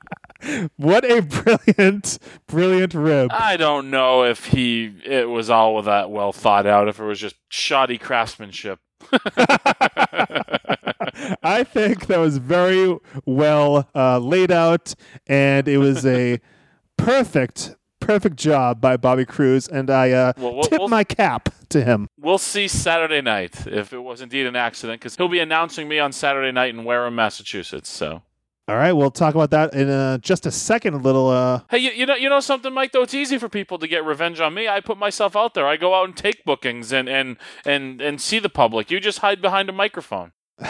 What 0.78 1.04
a 1.04 1.22
brilliant, 1.22 2.18
brilliant 2.48 2.94
rib. 2.94 3.30
I 3.34 3.58
don't 3.58 3.90
know 3.92 4.24
if 4.24 4.46
he 4.46 4.94
it 5.06 5.28
was 5.28 5.50
all 5.50 5.82
that 5.82 6.10
well 6.10 6.32
thought 6.32 6.66
out. 6.66 6.88
If 6.88 6.98
it 6.98 7.04
was 7.04 7.20
just 7.20 7.36
shoddy 7.50 7.98
craftsmanship. 7.98 8.80
I 11.44 11.64
think 11.64 12.08
that 12.08 12.18
was 12.20 12.38
very 12.38 12.98
well 13.26 13.88
uh, 13.96 14.20
laid 14.20 14.52
out, 14.52 14.94
and 15.28 15.68
it 15.68 15.78
was 15.78 16.06
a 16.06 16.40
perfect, 16.98 17.76
perfect 18.00 18.36
job 18.38 18.80
by 18.82 18.98
Bobby 18.98 19.26
Cruz, 19.26 19.68
and 19.68 19.90
I 19.90 20.12
uh, 20.12 20.34
Well, 20.38 20.54
we'll- 20.56 20.64
tip 20.64 20.80
we'll- 20.80 20.88
my 20.88 21.04
cap 21.04 21.50
to 21.70 21.84
him. 21.84 22.08
We'll 22.20 22.38
see 22.38 22.68
Saturday 22.68 23.22
night 23.22 23.68
if 23.68 23.94
it 23.94 24.00
was 24.00 24.22
indeed 24.22 24.46
an 24.46 24.56
accident, 24.56 25.00
because 25.02 25.16
he'll 25.16 25.28
be 25.28 25.40
announcing 25.40 25.88
me 25.88 26.00
on 26.00 26.12
Saturday 26.12 26.52
night 26.52 26.74
in 26.74 26.84
Wareham, 26.84 27.16
Massachusetts. 27.16 27.90
So, 27.90 28.22
All 28.70 28.76
right, 28.76 28.94
we'll 28.94 29.10
talk 29.10 29.34
about 29.34 29.50
that 29.50 29.74
in 29.74 29.90
uh, 29.90 30.20
just 30.20 30.46
a 30.46 30.52
second. 30.52 30.94
A 30.94 30.98
little. 30.98 31.28
Uh, 31.28 31.62
hey, 31.72 31.80
you, 31.80 31.90
you 31.90 32.06
know, 32.06 32.14
you 32.14 32.30
know 32.30 32.40
something, 32.40 32.72
Mike? 32.72 32.92
Though 32.92 33.02
it's 33.02 33.16
easy 33.16 33.40
for 33.40 33.50
people 33.50 33.80
to 33.80 33.88
get 33.88 34.06
revenge 34.06 34.40
on 34.40 34.54
me. 34.54 34.68
I 34.68 34.80
put 34.80 35.00
myself 35.00 35.36
out 35.36 35.56
there. 35.56 35.66
I 35.66 35.76
go 35.76 35.96
out 35.96 36.06
and 36.06 36.16
take 36.16 36.46
bookings 36.46 36.94
and 36.94 37.10
and 37.10 37.38
and 37.66 38.00
and 38.00 38.22
see 38.22 38.38
the 38.38 38.48
public. 38.48 38.92
You 38.92 39.00
just 39.00 39.20
hide 39.20 39.42
behind 39.42 39.70
a 39.70 39.72
microphone. 39.72 40.34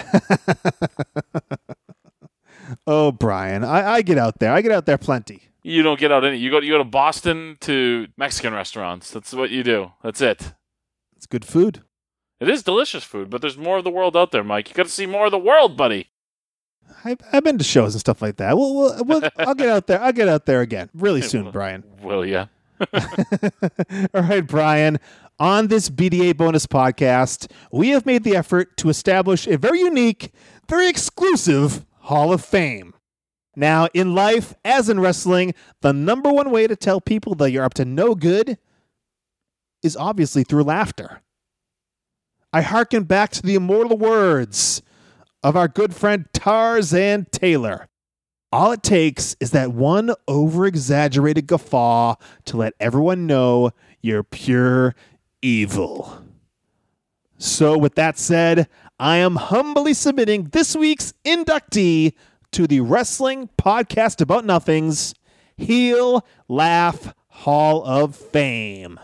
oh, 2.88 3.12
Brian, 3.12 3.65
I, 3.65 3.95
I 3.95 4.01
get 4.01 4.17
out 4.17 4.39
there. 4.39 4.53
I 4.53 4.62
get 4.62 4.71
out 4.71 4.85
there 4.85 4.97
plenty. 4.97 5.49
You 5.62 5.83
don't 5.83 5.99
get 5.99 6.09
out 6.09 6.23
any. 6.23 6.38
You 6.38 6.51
go. 6.51 6.62
You 6.62 6.71
go 6.71 6.77
to 6.77 6.85
Boston 6.85 7.57
to 7.59 8.07
Mexican 8.15 8.53
restaurants. 8.53 9.12
That's 9.12 9.33
what 9.33 9.49
you 9.49 9.62
do. 9.62 9.91
That's 10.03 10.21
it. 10.21 10.53
It's 11.17 11.25
good 11.25 11.43
food. 11.43 11.83
It 12.39 12.49
is 12.49 12.63
delicious 12.63 13.03
food, 13.03 13.29
but 13.29 13.41
there's 13.41 13.57
more 13.57 13.79
of 13.79 13.83
the 13.83 13.89
world 13.89 14.15
out 14.15 14.31
there, 14.31 14.45
Mike. 14.45 14.69
You 14.69 14.75
got 14.75 14.85
to 14.85 14.89
see 14.89 15.05
more 15.05 15.25
of 15.25 15.31
the 15.31 15.38
world, 15.38 15.75
buddy. 15.75 16.12
I, 17.06 17.17
I've 17.32 17.43
been 17.43 17.58
to 17.58 17.63
shows 17.63 17.93
and 17.93 17.99
stuff 17.99 18.21
like 18.21 18.38
that. 18.38 18.58
We'll, 18.58 18.75
we'll, 18.75 19.04
we'll, 19.04 19.30
I'll 19.38 19.56
get 19.56 19.69
out 19.69 19.88
there. 19.88 20.02
I'll 20.02 20.13
get 20.13 20.28
out 20.28 20.45
there 20.45 20.62
again 20.62 20.89
really 20.93 21.21
soon, 21.21 21.52
Brian. 21.52 21.84
Will 22.02 22.25
ya? 22.25 22.47
All 24.13 24.21
right, 24.21 24.45
Brian. 24.45 24.99
On 25.39 25.67
this 25.67 25.89
BDA 25.89 26.36
bonus 26.36 26.65
podcast, 26.65 27.49
we 27.71 27.89
have 27.89 28.06
made 28.06 28.23
the 28.23 28.36
effort 28.36 28.75
to 28.78 28.89
establish 28.89 29.47
a 29.47 29.58
very 29.58 29.80
unique, 29.80 30.34
very 30.67 30.89
exclusive 30.89 31.86
Hall 31.99 32.34
of 32.34 32.43
Fame. 32.43 32.93
Now, 33.56 33.88
in 33.93 34.13
life, 34.13 34.54
as 34.65 34.89
in 34.89 34.99
wrestling, 34.99 35.54
the 35.82 35.93
number 35.93 36.32
one 36.32 36.52
way 36.52 36.67
to 36.67 36.75
tell 36.75 36.99
people 36.99 37.36
that 37.36 37.52
you're 37.52 37.63
up 37.63 37.73
to 37.75 37.86
no 37.86 38.15
good 38.15 38.58
is 39.82 39.95
obviously 39.95 40.43
through 40.43 40.63
laughter. 40.63 41.21
I 42.52 42.62
hearken 42.62 43.04
back 43.04 43.32
to 43.32 43.41
the 43.41 43.56
immortal 43.56 43.97
words 43.97 44.82
of 45.43 45.56
our 45.56 45.67
good 45.67 45.95
friend 45.95 46.25
Tarzan 46.34 47.28
Tyler. 47.32 47.88
All 48.52 48.71
it 48.71 48.84
takes 48.84 49.36
is 49.39 49.52
that 49.52 49.71
one 49.71 50.13
over 50.28 50.65
exaggerated 50.65 51.47
guffaw 51.47 52.15
to 52.45 52.58
let 52.58 52.73
everyone 52.80 53.28
know 53.28 53.71
you're 54.02 54.23
pure 54.23 54.95
evil. 55.41 56.23
So, 57.38 57.78
with 57.78 57.95
that 57.95 58.17
said, 58.17 58.67
I 58.99 59.17
am 59.17 59.38
humbly 59.38 59.93
submitting 59.93 60.45
this 60.45 60.75
week's 60.75 61.13
inductee 61.23 62.13
to 62.52 62.67
the 62.67 62.82
Wrestling 62.82 63.49
Podcast 63.58 64.19
About 64.19 64.45
Nothings 64.45 65.13
Heel 65.56 66.25
Laugh 66.47 67.13
Hall 67.28 67.84
of 67.86 68.15
Fame. 68.15 68.99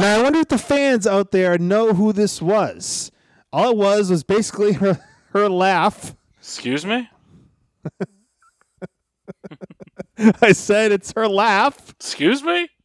Now, 0.00 0.18
I 0.18 0.22
wonder 0.22 0.38
if 0.38 0.48
the 0.48 0.56
fans 0.56 1.06
out 1.06 1.30
there 1.30 1.58
know 1.58 1.92
who 1.92 2.14
this 2.14 2.40
was. 2.40 3.12
All 3.52 3.72
it 3.72 3.76
was 3.76 4.10
was 4.10 4.24
basically 4.24 4.72
her, 4.82 4.98
her 5.32 5.46
laugh. 5.50 6.16
Excuse 6.38 6.86
me. 6.86 7.10
I 10.40 10.52
said 10.52 10.90
it's 10.90 11.12
her 11.12 11.28
laugh. 11.28 11.90
Excuse 11.90 12.42
me. 12.42 12.68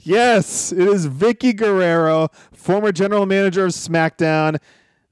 Yes, 0.00 0.72
it 0.72 0.88
is 0.88 1.06
Vickie 1.06 1.56
Guerrero, 1.56 2.28
former 2.52 2.90
general 2.90 3.24
manager 3.24 3.66
of 3.66 3.70
SmackDown, 3.70 4.58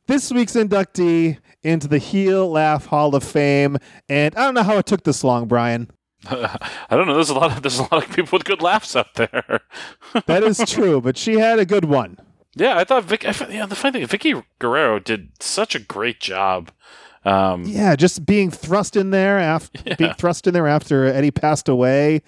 this 0.08 0.32
week's 0.32 0.54
inductee 0.54 1.38
into 1.62 1.86
the 1.86 1.98
Heel 1.98 2.50
Laugh 2.50 2.86
Hall 2.86 3.14
of 3.14 3.22
Fame. 3.22 3.78
And 4.08 4.34
I 4.34 4.44
don't 4.44 4.54
know 4.54 4.64
how 4.64 4.78
it 4.78 4.86
took 4.86 5.04
this 5.04 5.22
long, 5.22 5.46
Brian. 5.46 5.88
I 6.30 6.58
don't 6.90 7.06
know. 7.06 7.14
There's 7.14 7.30
a 7.30 7.34
lot 7.34 7.56
of 7.56 7.62
there's 7.62 7.78
a 7.78 7.82
lot 7.82 8.04
of 8.04 8.14
people 8.14 8.36
with 8.36 8.44
good 8.44 8.62
laughs 8.62 8.96
out 8.96 9.14
there. 9.14 9.60
That 10.26 10.42
is 10.42 10.58
true, 10.66 11.00
but 11.00 11.16
she 11.16 11.34
had 11.38 11.58
a 11.58 11.64
good 11.66 11.84
one. 11.84 12.18
yeah, 12.54 12.76
I 12.78 12.84
thought 12.84 13.04
Vic. 13.04 13.24
I, 13.24 13.32
yeah, 13.50 13.66
the 13.66 13.76
funny 13.76 14.04
thing, 14.04 14.18
Vickie 14.18 14.44
Guerrero 14.58 14.98
did 14.98 15.30
such 15.40 15.74
a 15.74 15.78
great 15.78 16.18
job. 16.20 16.70
Um, 17.24 17.64
Yeah, 17.64 17.94
just 17.94 18.24
being 18.26 18.50
thrust 18.50 18.96
in 18.96 19.10
there 19.10 19.38
after 19.38 19.94
being 19.98 20.14
thrust 20.14 20.46
in 20.46 20.54
there 20.54 20.66
after 20.66 21.04
Eddie 21.04 21.30
passed 21.30 21.68
away. 21.68 22.22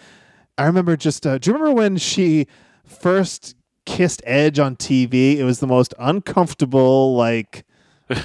I 0.59 0.66
remember 0.66 0.96
just. 0.96 1.26
Uh, 1.26 1.38
do 1.38 1.50
you 1.50 1.55
remember 1.57 1.74
when 1.74 1.96
she 1.96 2.46
first 2.85 3.57
kissed 3.87 4.22
Edge 4.24 4.59
on 4.59 4.76
TV? 4.76 5.37
It 5.38 5.44
was 5.44 5.61
the 5.61 5.66
most 5.66 5.94
uncomfortable, 5.98 7.16
like 7.16 7.64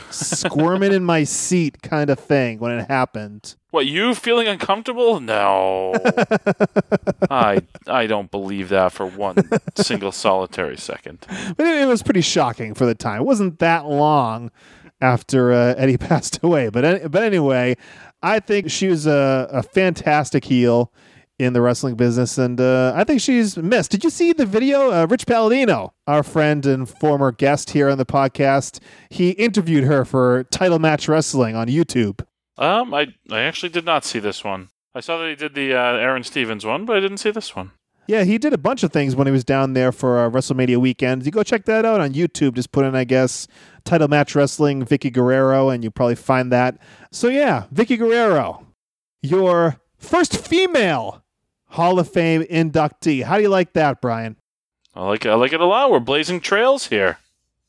squirming 0.10 0.92
in 0.94 1.04
my 1.04 1.24
seat 1.24 1.82
kind 1.82 2.10
of 2.10 2.20
thing 2.20 2.60
when 2.60 2.72
it 2.78 2.88
happened. 2.90 3.56
What 3.76 3.88
you 3.88 4.16
feeling 4.16 4.48
uncomfortable? 4.48 5.20
No, 5.20 5.94
I 7.30 7.62
I 7.88 8.08
don't 8.08 8.32
believe 8.32 8.70
that 8.70 8.94
for 8.94 9.06
one 9.06 9.36
single 9.76 10.14
solitary 10.14 10.78
second. 10.78 11.26
But 11.58 11.68
it, 11.68 11.82
it 11.82 11.86
was 11.86 12.02
pretty 12.02 12.22
shocking 12.22 12.74
for 12.74 12.86
the 12.86 12.96
time. 12.96 13.20
It 13.20 13.26
wasn't 13.26 13.60
that 13.60 13.86
long 13.86 14.50
after 15.02 15.52
uh, 15.52 15.76
Eddie 15.78 15.98
passed 16.08 16.40
away. 16.42 16.70
But 16.70 17.12
but 17.12 17.22
anyway, 17.22 17.76
I 18.24 18.40
think 18.40 18.72
she 18.72 18.88
was 18.88 19.08
a, 19.08 19.50
a 19.52 19.62
fantastic 19.62 20.46
heel 20.46 20.94
in 21.38 21.52
the 21.52 21.60
wrestling 21.60 21.96
business, 21.96 22.38
and 22.38 22.62
uh, 22.62 22.94
I 22.96 23.04
think 23.04 23.20
she's 23.20 23.58
missed. 23.58 23.92
Did 23.92 24.06
you 24.06 24.10
see 24.10 24.32
the 24.32 24.46
video? 24.46 24.90
Uh, 24.90 25.06
Rich 25.06 25.28
Palladino, 25.28 25.94
our 26.08 26.24
friend 26.24 26.66
and 26.66 26.88
former 26.88 27.34
guest 27.34 27.72
here 27.72 27.90
on 27.90 27.98
the 27.98 28.06
podcast, 28.06 28.80
he 29.10 29.32
interviewed 29.32 29.84
her 29.84 30.06
for 30.06 30.46
Title 30.46 30.80
Match 30.80 31.10
Wrestling 31.10 31.58
on 31.58 31.68
YouTube. 31.68 32.26
Um, 32.58 32.94
I 32.94 33.08
I 33.30 33.42
actually 33.42 33.70
did 33.70 33.86
not 33.86 34.06
see 34.06 34.20
this 34.20 34.44
one. 34.44 34.70
I 34.94 35.02
saw 35.02 35.18
that 35.18 35.30
he 35.30 35.36
did 35.36 35.56
the 35.56 35.74
uh, 35.74 35.98
Aron 35.98 36.24
Stevens 36.24 36.66
one, 36.66 36.86
but 36.86 36.96
I 36.96 37.00
didn't 37.00 37.18
see 37.18 37.32
this 37.32 37.56
one. 37.56 37.72
Yeah, 38.08 38.24
he 38.24 38.38
did 38.38 38.54
a 38.54 38.58
bunch 38.58 38.84
of 38.84 38.94
things 38.94 39.16
when 39.16 39.26
he 39.26 39.32
was 39.34 39.44
down 39.44 39.74
there 39.74 39.92
for 39.92 40.24
uh, 40.24 40.30
WrestleMania 40.30 40.78
weekend. 40.78 41.26
You 41.26 41.32
go 41.32 41.42
check 41.42 41.66
that 41.66 41.86
out 41.86 42.00
on 42.00 42.14
YouTube. 42.14 42.54
Just 42.54 42.72
put 42.72 42.86
in, 42.86 42.96
I 42.96 43.04
guess, 43.04 43.48
title 43.84 44.08
match 44.08 44.36
wrestling, 44.36 44.86
Vickie 44.86 45.12
Guerrero, 45.12 45.70
and 45.70 45.84
you 45.84 45.90
probably 45.90 46.16
find 46.16 46.52
that. 46.52 46.78
So 47.12 47.28
yeah, 47.28 47.66
Vickie 47.74 47.98
Guerrero, 47.98 48.68
your 49.24 49.82
first 49.98 50.38
female 50.38 51.24
Hall 51.70 52.00
of 52.00 52.08
Fame 52.10 52.44
inductee. 52.44 53.24
How 53.24 53.38
do 53.38 53.42
you 53.42 53.50
like 53.50 53.74
that, 53.74 54.02
Brian? 54.02 54.38
I 54.94 55.06
like 55.08 55.26
it. 55.26 55.30
I 55.30 55.36
like 55.36 55.52
it 55.52 55.60
a 55.60 55.66
lot. 55.66 55.92
We're 55.92 56.00
blazing 56.00 56.40
trails 56.40 56.88
here. 56.88 57.18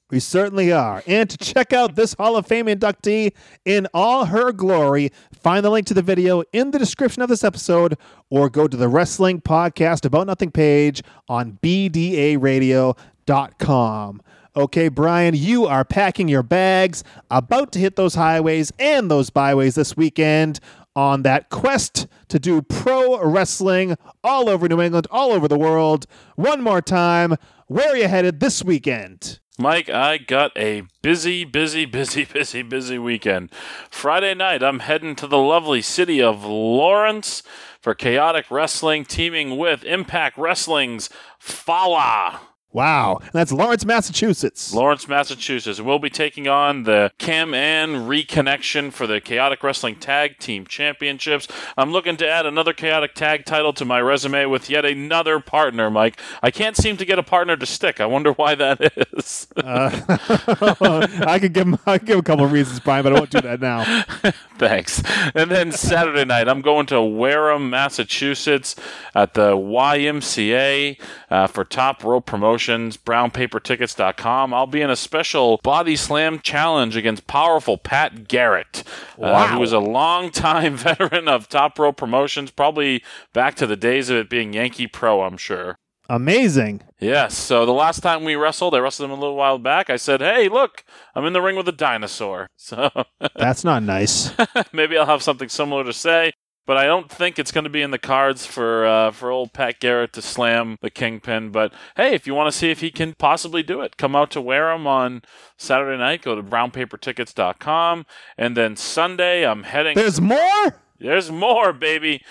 We 0.08 0.20
certainly 0.20 0.70
are. 0.70 1.02
And 1.08 1.28
to 1.28 1.36
check 1.36 1.72
out 1.72 1.96
this 1.96 2.14
Hall 2.14 2.36
of 2.36 2.46
Fame 2.46 2.66
inductee 2.66 3.32
in 3.64 3.88
all 3.92 4.26
her 4.26 4.52
glory, 4.52 5.10
find 5.32 5.64
the 5.64 5.70
link 5.70 5.88
to 5.88 5.94
the 5.94 6.02
video 6.02 6.44
in 6.52 6.70
the 6.70 6.78
description 6.78 7.22
of 7.22 7.28
this 7.28 7.42
episode 7.42 7.98
or 8.30 8.48
go 8.48 8.68
to 8.68 8.76
the 8.76 8.88
Wrestling 8.88 9.40
Podcast 9.40 10.04
About 10.04 10.28
Nothing 10.28 10.52
page 10.52 11.02
on 11.28 11.58
BDARadio.com. 11.60 14.22
Okay, 14.54 14.88
Brian, 14.88 15.34
you 15.34 15.66
are 15.66 15.84
packing 15.84 16.28
your 16.28 16.44
bags, 16.44 17.02
about 17.28 17.72
to 17.72 17.80
hit 17.80 17.96
those 17.96 18.14
highways 18.14 18.72
and 18.78 19.10
those 19.10 19.28
byways 19.28 19.74
this 19.74 19.96
weekend 19.96 20.60
on 20.94 21.24
that 21.24 21.50
quest 21.50 22.06
to 22.28 22.38
do 22.38 22.62
pro 22.62 23.20
wrestling 23.22 23.96
all 24.22 24.48
over 24.48 24.68
New 24.68 24.80
England, 24.80 25.08
all 25.10 25.32
over 25.32 25.48
the 25.48 25.58
world. 25.58 26.06
One 26.36 26.62
more 26.62 26.80
time, 26.80 27.34
where 27.66 27.90
are 27.90 27.96
you 27.96 28.06
headed 28.06 28.38
this 28.38 28.62
weekend? 28.64 29.40
Mike, 29.58 29.88
I 29.88 30.18
got 30.18 30.52
a 30.54 30.82
busy, 31.00 31.44
busy, 31.44 31.86
busy, 31.86 32.24
busy, 32.32 32.60
busy 32.60 32.98
weekend. 32.98 33.50
Friday 33.90 34.34
night, 34.34 34.62
I'm 34.62 34.80
heading 34.80 35.16
to 35.16 35.26
the 35.26 35.38
lovely 35.38 35.80
city 35.80 36.20
of 36.22 36.44
Lawrence 36.44 37.42
for 37.80 37.94
Chaotic 37.94 38.50
Wrestling, 38.50 39.06
teaming 39.06 39.56
with 39.56 39.82
Impact 39.84 40.36
Wrestling's 40.36 41.08
Fallah. 41.38 42.40
Wow. 42.72 43.18
And 43.22 43.30
that's 43.32 43.52
Lawrence, 43.52 43.86
Massachusetts. 43.86 44.74
Lawrence, 44.74 45.08
Massachusetts. 45.08 45.80
We'll 45.80 45.98
be 45.98 46.10
taking 46.10 46.46
on 46.46 46.82
the 46.82 47.10
Cam 47.16 47.54
Ann 47.54 48.06
reconnection 48.06 48.92
for 48.92 49.06
the 49.06 49.18
Chaotic 49.18 49.62
Wrestling 49.62 49.96
Tag 49.96 50.38
Team 50.38 50.66
Championships. 50.66 51.48
I'm 51.78 51.90
looking 51.90 52.18
to 52.18 52.28
add 52.28 52.44
another 52.44 52.74
Chaotic 52.74 53.14
Tag 53.14 53.46
title 53.46 53.72
to 53.72 53.86
my 53.86 54.00
resume 54.00 54.44
with 54.46 54.68
yet 54.68 54.84
another 54.84 55.40
partner, 55.40 55.90
Mike. 55.90 56.20
I 56.42 56.50
can't 56.50 56.76
seem 56.76 56.98
to 56.98 57.06
get 57.06 57.18
a 57.18 57.22
partner 57.22 57.56
to 57.56 57.64
stick. 57.64 57.98
I 57.98 58.06
wonder 58.06 58.32
why 58.32 58.54
that 58.56 58.92
is. 59.16 59.48
I 59.56 61.38
could 61.40 61.54
give 61.54 61.66
him, 61.66 61.78
I 61.86 61.96
could 61.96 62.06
give 62.06 62.18
a 62.18 62.22
couple 62.22 62.44
of 62.44 62.52
reasons, 62.52 62.80
Brian, 62.80 63.04
but 63.04 63.12
I 63.14 63.18
won't 63.18 63.30
do 63.30 63.40
that 63.40 63.60
now. 63.60 64.04
Thanks. 64.58 65.02
And 65.34 65.50
then 65.50 65.72
Saturday 65.72 66.24
night, 66.24 66.48
I'm 66.48 66.60
going 66.60 66.86
to 66.86 67.00
Wareham, 67.00 67.70
Massachusetts 67.70 68.76
at 69.14 69.34
the 69.34 69.52
YMCA 69.52 71.00
uh, 71.30 71.46
for 71.46 71.64
Top 71.64 72.04
Rope 72.04 72.26
Promotions, 72.56 72.96
brownpapertickets.com. 72.96 74.54
I'll 74.54 74.66
be 74.66 74.80
in 74.80 74.88
a 74.88 74.96
special 74.96 75.60
body 75.62 75.94
slam 75.94 76.40
challenge 76.40 76.96
against 76.96 77.26
powerful 77.26 77.76
Pat 77.76 78.28
Garrett, 78.28 78.82
uh, 79.20 79.48
who 79.48 79.62
is 79.62 79.72
a 79.72 79.78
longtime 79.78 80.74
veteran 80.78 81.28
of 81.28 81.50
Top 81.50 81.78
Rope 81.78 81.98
Promotions, 81.98 82.50
probably 82.50 83.04
back 83.34 83.56
to 83.56 83.66
the 83.66 83.76
days 83.76 84.08
of 84.08 84.16
it 84.16 84.30
being 84.30 84.54
Yankee 84.54 84.86
Pro, 84.86 85.20
I'm 85.20 85.36
sure. 85.36 85.76
Amazing. 86.08 86.80
Yes. 86.98 87.36
So 87.36 87.66
the 87.66 87.72
last 87.72 88.00
time 88.00 88.24
we 88.24 88.36
wrestled, 88.36 88.74
I 88.74 88.78
wrestled 88.78 89.10
him 89.10 89.18
a 89.18 89.20
little 89.20 89.36
while 89.36 89.58
back. 89.58 89.90
I 89.90 89.96
said, 89.96 90.22
"Hey, 90.22 90.48
look, 90.48 90.82
I'm 91.14 91.26
in 91.26 91.34
the 91.34 91.42
ring 91.42 91.56
with 91.56 91.68
a 91.68 91.72
dinosaur." 91.72 92.46
So 92.56 92.90
That's 93.36 93.64
not 93.64 93.82
nice. 93.82 94.32
maybe 94.72 94.96
I'll 94.96 95.04
have 95.04 95.22
something 95.22 95.50
similar 95.50 95.84
to 95.84 95.92
say. 95.92 96.32
But 96.66 96.76
I 96.76 96.84
don't 96.84 97.10
think 97.10 97.38
it's 97.38 97.52
going 97.52 97.64
to 97.64 97.70
be 97.70 97.82
in 97.82 97.92
the 97.92 97.98
cards 97.98 98.44
for 98.44 98.84
uh, 98.84 99.12
for 99.12 99.30
old 99.30 99.52
Pat 99.52 99.80
Garrett 99.80 100.12
to 100.14 100.22
slam 100.22 100.78
the 100.82 100.90
Kingpin. 100.90 101.50
But 101.50 101.72
hey, 101.96 102.14
if 102.14 102.26
you 102.26 102.34
want 102.34 102.52
to 102.52 102.58
see 102.58 102.70
if 102.70 102.80
he 102.80 102.90
can 102.90 103.14
possibly 103.14 103.62
do 103.62 103.80
it, 103.80 103.96
come 103.96 104.16
out 104.16 104.30
to 104.32 104.40
Wareham 104.40 104.86
on 104.86 105.22
Saturday 105.56 105.98
night. 105.98 106.22
Go 106.22 106.34
to 106.34 106.42
brownpapertickets.com, 106.42 108.06
and 108.36 108.56
then 108.56 108.76
Sunday 108.76 109.46
I'm 109.46 109.62
heading. 109.62 109.94
There's 109.94 110.20
more? 110.20 110.82
There's 110.98 111.30
more, 111.30 111.72
baby. 111.72 112.22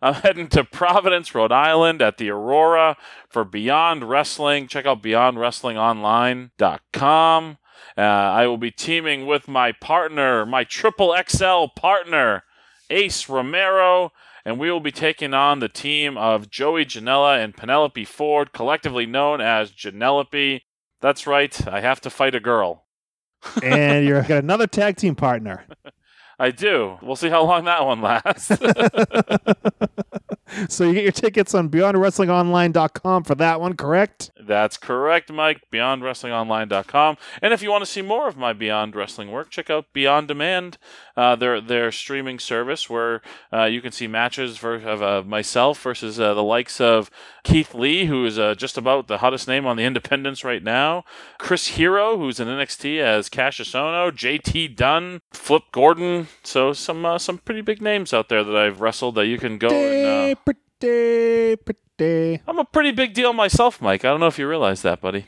I'm 0.00 0.14
heading 0.14 0.46
to 0.48 0.64
Providence, 0.64 1.34
Rhode 1.34 1.52
Island 1.52 2.00
at 2.02 2.18
the 2.18 2.30
Aurora 2.30 2.96
for 3.28 3.44
Beyond 3.44 4.08
Wrestling. 4.08 4.68
Check 4.68 4.86
out 4.86 5.02
beyondwrestlingonline.com. 5.02 7.58
Uh, 7.96 8.00
I 8.00 8.46
will 8.46 8.58
be 8.58 8.70
teaming 8.70 9.26
with 9.26 9.48
my 9.48 9.72
partner, 9.72 10.46
my 10.46 10.62
triple 10.62 11.16
XL 11.28 11.64
partner, 11.74 12.44
Ace 12.90 13.28
Romero, 13.28 14.12
and 14.44 14.58
we 14.58 14.70
will 14.70 14.80
be 14.80 14.92
taking 14.92 15.34
on 15.34 15.60
the 15.60 15.68
team 15.68 16.16
of 16.16 16.50
Joey 16.50 16.84
Janela 16.84 17.42
and 17.42 17.56
Penelope 17.56 18.04
Ford, 18.04 18.52
collectively 18.52 19.06
known 19.06 19.40
as 19.40 19.70
Janelope. 19.70 20.62
That's 21.00 21.26
right, 21.26 21.68
I 21.68 21.80
have 21.80 22.00
to 22.02 22.10
fight 22.10 22.34
a 22.34 22.40
girl. 22.40 22.86
and 23.62 24.04
you're 24.04 24.22
got 24.22 24.42
another 24.42 24.66
tag 24.66 24.96
team 24.96 25.14
partner. 25.14 25.64
I 26.38 26.50
do. 26.52 26.98
We'll 27.02 27.16
see 27.16 27.30
how 27.30 27.44
long 27.44 27.64
that 27.64 27.84
one 27.84 28.00
lasts. 28.00 28.50
so 30.68 30.84
you 30.84 30.94
get 30.94 31.02
your 31.02 31.12
tickets 31.12 31.54
on 31.54 31.68
beyondwrestlingonline.com 31.68 33.24
for 33.24 33.34
that 33.34 33.60
one, 33.60 33.74
correct? 33.76 34.30
That's 34.40 34.76
correct, 34.76 35.30
Mike. 35.30 35.62
BeyondWrestlingOnline.com. 35.70 37.16
And 37.42 37.52
if 37.52 37.62
you 37.62 37.70
want 37.70 37.82
to 37.82 37.90
see 37.90 38.02
more 38.02 38.28
of 38.28 38.36
my 38.36 38.52
Beyond 38.52 38.96
Wrestling 38.96 39.30
work, 39.30 39.50
check 39.50 39.68
out 39.68 39.92
Beyond 39.92 40.28
Demand, 40.28 40.78
uh, 41.16 41.36
their 41.36 41.60
their 41.60 41.92
streaming 41.92 42.38
service 42.38 42.88
where 42.88 43.20
uh, 43.52 43.64
you 43.64 43.80
can 43.80 43.92
see 43.92 44.06
matches 44.06 44.56
for, 44.56 44.76
of 44.76 45.02
uh, 45.02 45.22
myself 45.22 45.82
versus 45.82 46.18
uh, 46.18 46.32
the 46.34 46.42
likes 46.42 46.80
of 46.80 47.10
Keith 47.44 47.74
Lee, 47.74 48.06
who 48.06 48.24
is 48.24 48.38
uh, 48.38 48.54
just 48.54 48.78
about 48.78 49.06
the 49.06 49.18
hottest 49.18 49.48
name 49.48 49.66
on 49.66 49.76
the 49.76 49.84
independents 49.88 50.44
right 50.44 50.62
now, 50.62 51.04
Chris 51.38 51.68
Hero, 51.68 52.16
who's 52.16 52.40
in 52.40 52.48
NXT 52.48 53.00
as 53.00 53.28
Cassius 53.28 53.72
Ohno, 53.72 54.10
JT 54.10 54.76
Dunn, 54.76 55.20
Flip 55.32 55.64
Gordon. 55.72 56.28
So 56.42 56.72
some 56.72 57.04
uh, 57.04 57.18
some 57.18 57.38
pretty 57.38 57.60
big 57.60 57.82
names 57.82 58.14
out 58.14 58.28
there 58.28 58.42
that 58.42 58.56
I've 58.56 58.80
wrestled 58.80 59.16
that 59.16 59.26
you 59.26 59.38
can 59.38 59.58
go 59.58 59.68
and. 59.68 60.37
Pretty, 60.44 61.56
pretty. 61.56 62.42
I'm 62.46 62.58
a 62.58 62.64
pretty 62.64 62.92
big 62.92 63.14
deal 63.14 63.32
myself, 63.32 63.80
Mike. 63.80 64.04
I 64.04 64.08
don't 64.08 64.20
know 64.20 64.26
if 64.26 64.38
you 64.38 64.48
realize 64.48 64.82
that, 64.82 65.00
buddy. 65.00 65.26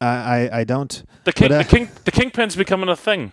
I, 0.00 0.06
I, 0.50 0.58
I 0.60 0.64
don't. 0.64 1.02
The 1.24 1.32
king, 1.32 1.48
But, 1.48 1.54
uh, 1.54 1.58
the 1.58 1.64
king, 1.64 1.88
the 2.04 2.10
kingpin's 2.10 2.56
becoming 2.56 2.88
a 2.88 2.96
thing. 2.96 3.32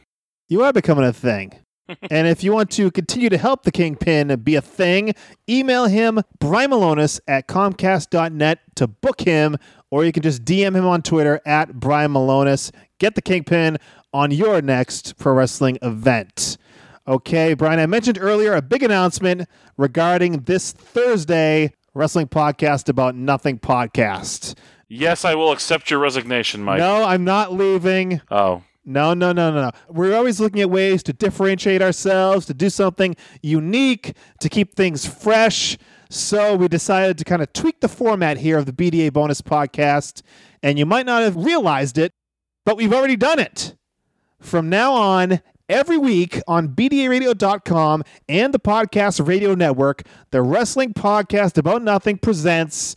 You 0.50 0.64
are 0.64 0.74
becoming 0.74 1.06
a 1.06 1.14
thing. 1.14 1.54
and 2.10 2.28
if 2.28 2.44
you 2.44 2.54
want 2.54 2.70
to 2.72 2.92
continue 2.92 3.30
to 3.30 3.38
help 3.38 3.64
the 3.64 3.72
Kingpin 3.72 4.40
be 4.44 4.56
a 4.56 4.62
thing, 4.62 5.14
email 5.50 5.86
him, 5.86 6.22
Brian 6.40 6.72
Milonas 6.72 7.20
at 7.28 7.48
Comcast.net 7.48 8.60
to 8.76 8.88
book 8.88 9.22
him, 9.22 9.58
or 9.90 10.06
you 10.06 10.12
can 10.12 10.24
just 10.24 10.46
DM 10.46 10.76
him 10.76 10.86
on 10.86 11.02
Twitter 11.02 11.42
at 11.46 11.74
Brian 11.80 12.14
Milonas. 12.14 12.72
Get 13.00 13.16
the 13.16 13.22
Kingpin 13.22 13.78
on 14.14 14.32
your 14.32 14.62
next 14.62 15.18
pro 15.18 15.34
wrestling 15.34 15.78
event. 15.82 16.58
Okay, 17.08 17.54
Brian, 17.56 17.80
I 17.80 17.88
mentioned 17.88 18.20
earlier 18.22 18.54
a 18.54 18.62
big 18.62 18.84
announcement 18.84 19.47
regarding 19.76 20.41
this 20.41 20.72
Thursday 20.72 21.74
wrestling 21.93 22.28
podcast 22.28 22.89
about 22.89 23.16
nothing 23.16 23.58
podcast. 23.58 24.56
Yes, 24.88 25.26
I 25.26 25.36
will 25.36 25.52
accept 25.52 25.89
your 25.89 25.99
resignation, 25.99 26.64
Mike. 26.64 26.80
No, 26.80 27.04
I'm 27.04 27.24
not 27.24 27.54
leaving. 27.54 28.22
Oh, 28.30 28.64
No, 28.86 29.14
no, 29.14 29.32
no, 29.32 29.52
no, 29.52 29.62
no. 29.64 29.72
We're 29.89 30.16
always 30.16 30.39
looking 30.39 30.62
at 30.62 30.70
ways 30.70 31.02
to 31.04 31.14
differentiate 31.14 31.82
ourselves, 31.82 32.45
to 32.47 32.54
do 32.54 32.70
something 32.70 33.16
unique, 33.41 34.16
to 34.39 34.49
keep 34.49 34.76
things 34.76 35.06
fresh. 35.06 35.78
So 36.10 36.56
we 36.56 36.68
decided 36.68 37.18
to 37.18 37.24
kind 37.24 37.41
of 37.41 37.52
tweak 37.54 37.80
the 37.80 37.88
format 37.88 38.38
here 38.38 38.58
of 38.58 38.66
the 38.66 38.74
BDA 38.74 39.12
bonus 39.14 39.41
podcast. 39.41 40.22
And 40.62 40.78
you 40.78 40.86
might 40.86 41.06
not 41.06 41.24
have 41.24 41.36
realized 41.36 41.97
it, 41.97 42.12
but 42.66 42.76
we've 42.78 42.93
already 42.93 43.16
done 43.16 43.39
it. 43.39 43.76
From 44.39 44.70
now 44.70 44.93
on, 44.93 45.41
every 45.72 45.98
week 45.98 46.42
on 46.48 46.68
BDARadio.com 46.68 48.04
and 48.28 48.54
the 48.54 48.60
Podcast 48.60 49.26
Radio 49.26 49.56
Network, 49.56 50.04
the 50.32 50.42
Wrestling 50.42 50.94
Podcast 50.94 51.58
About 51.58 51.82
Nothing 51.82 52.18
presents 52.18 52.94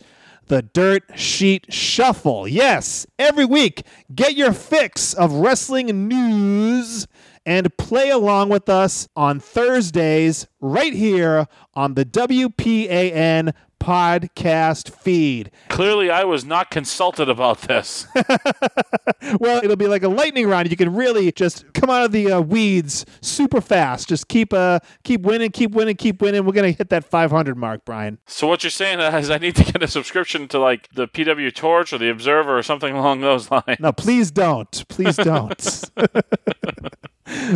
the 0.47 0.61
Dirt 0.61 1.03
Sheet 1.15 1.73
Shuffle. 1.73 2.47
Yes, 2.47 3.07
every 3.17 3.45
week, 3.45 3.83
get 4.13 4.35
your 4.35 4.51
fix 4.51 5.13
of 5.13 5.31
wrestling 5.31 6.09
news 6.09 7.07
and 7.45 7.75
play 7.77 8.09
along 8.09 8.49
with 8.49 8.67
us 8.67 9.07
on 9.15 9.39
Thursdays 9.39 10.45
right 10.59 10.93
here 10.93 11.47
on 11.75 11.93
the 11.93 12.03
WPAN 12.03 13.53
podcast 13.85 14.89
feed. 14.91 15.51
clearly 15.69 16.09
I 16.09 16.23
was 16.23 16.43
not 16.43 16.71
consulted 16.71 17.29
about 17.29 17.61
this. 17.61 18.07
Well, 19.39 19.63
it'll 19.63 19.75
be 19.75 19.87
like 19.87 20.03
a 20.03 20.07
lightning 20.07 20.47
round. 20.47 20.69
You 20.69 20.77
can 20.77 20.93
really 20.93 21.31
just 21.31 21.73
come 21.73 21.89
out 21.89 22.05
of 22.05 22.11
the 22.11 22.31
uh, 22.31 22.41
weeds 22.41 23.07
super 23.21 23.59
fast. 23.59 24.07
Just 24.07 24.27
keep 24.27 24.53
uh 24.53 24.79
keep 25.03 25.21
winning, 25.21 25.49
keep 25.49 25.71
winning, 25.71 25.95
keep 25.95 26.21
winning. 26.21 26.45
We're 26.45 26.51
gonna 26.53 26.69
hit 26.69 26.89
that 26.89 27.03
500 27.05 27.57
mark, 27.57 27.85
Brian. 27.85 28.19
so 28.27 28.45
what 28.45 28.63
you're 28.63 28.69
saying 28.69 28.99
is 29.15 29.31
I 29.31 29.39
need 29.39 29.55
to 29.55 29.63
get 29.63 29.81
a 29.81 29.87
subscription 29.87 30.47
to 30.49 30.59
like 30.59 30.89
the 30.93 31.07
PW 31.07 31.53
Torch 31.55 31.91
or 31.91 31.97
the 31.97 32.09
Observer 32.11 32.55
or 32.55 32.61
something 32.61 32.95
along 32.95 33.21
those 33.21 33.49
lines. 33.55 33.79
No, 33.79 33.91
please 33.91 34.29
don't. 34.29 34.87
Please 34.89 35.15
don't. 35.15 35.89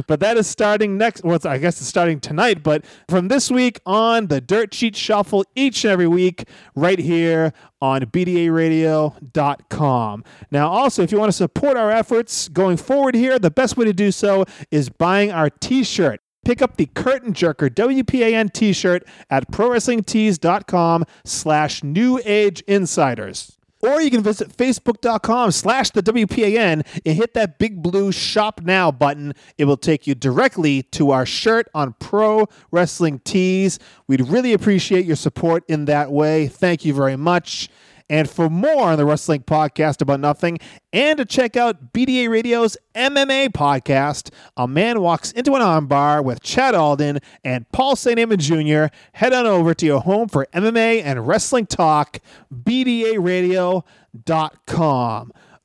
But 0.07 0.19
that 0.19 0.37
is 0.37 0.47
starting 0.47 0.97
next. 0.97 1.23
Well, 1.23 1.39
I 1.45 1.57
guess 1.57 1.79
it's 1.79 1.89
starting 1.89 2.19
tonight. 2.19 2.63
But 2.63 2.85
from 3.07 3.27
this 3.27 3.51
week 3.51 3.79
on, 3.85 4.27
the 4.27 4.41
Dirt 4.41 4.73
Sheet 4.73 4.95
Shuffle 4.95 5.45
each 5.55 5.83
and 5.83 5.91
every 5.91 6.07
week 6.07 6.45
right 6.75 6.99
here 6.99 7.53
on 7.81 8.01
BDARadio.com. 8.01 10.23
Now, 10.51 10.69
also, 10.69 11.03
if 11.03 11.11
you 11.11 11.19
want 11.19 11.29
to 11.29 11.37
support 11.37 11.77
our 11.77 11.91
efforts 11.91 12.49
going 12.49 12.77
forward 12.77 13.15
here, 13.15 13.39
the 13.39 13.51
best 13.51 13.77
way 13.77 13.85
to 13.85 13.93
do 13.93 14.11
so 14.11 14.45
is 14.71 14.89
buying 14.89 15.31
our 15.31 15.49
t 15.49 15.83
shirt. 15.83 16.21
Pick 16.45 16.61
up 16.61 16.77
the 16.77 16.85
Curtain 16.87 17.33
Jerker 17.33 17.69
WPAN 17.69 18.53
t-shirt 18.53 19.03
at 19.29 19.51
prowrestlingtees.com 19.51 21.03
slash 21.25 21.83
new 21.83 22.21
age 22.25 22.61
insiders. 22.61 23.58
Or 23.81 24.01
you 24.01 24.11
can 24.11 24.21
visit 24.21 24.49
facebook.com 24.49 25.51
slash 25.51 25.91
the 25.91 26.03
WPAN 26.03 26.85
and 27.05 27.17
hit 27.17 27.33
that 27.33 27.59
big 27.59 27.81
blue 27.81 28.11
shop 28.11 28.61
now 28.63 28.91
button. 28.91 29.33
It 29.57 29.65
will 29.65 29.77
take 29.77 30.05
you 30.05 30.15
directly 30.15 30.83
to 30.83 31.11
our 31.11 31.25
shirt 31.25 31.69
on 31.73 31.93
Pro 31.99 32.47
Wrestling 32.71 33.19
Tees. 33.19 33.79
We'd 34.07 34.27
really 34.27 34.53
appreciate 34.53 35.05
your 35.05 35.15
support 35.15 35.63
in 35.69 35.85
that 35.85 36.11
way. 36.11 36.47
Thank 36.47 36.83
you 36.83 36.93
very 36.93 37.15
much. 37.15 37.69
And 38.09 38.29
for 38.29 38.49
more 38.49 38.83
on 38.83 38.97
the 38.97 39.05
Wrestling 39.05 39.43
Podcast 39.43 40.01
About 40.01 40.19
Nothing, 40.19 40.57
and 40.91 41.17
to 41.19 41.25
check 41.25 41.55
out 41.55 41.93
BDA 41.93 42.27
Radio's 42.27 42.75
MMA 42.95 43.49
podcast, 43.49 44.31
A 44.57 44.67
Man 44.67 44.99
Walks 45.01 45.31
Into 45.31 45.53
an 45.53 45.61
Armbar 45.61 46.23
with 46.23 46.41
Chad 46.41 46.73
Alden 46.73 47.19
and 47.43 47.71
Paul 47.71 47.95
St. 47.95 48.19
Amon 48.19 48.39
Jr., 48.39 48.85
head 49.13 49.31
on 49.33 49.45
over 49.45 49.75
to 49.75 49.85
your 49.85 50.01
home 50.01 50.27
for 50.27 50.47
MMA 50.53 51.03
and 51.03 51.27
wrestling 51.27 51.67
talk, 51.67 52.19
BDARadio.com. 52.53 53.83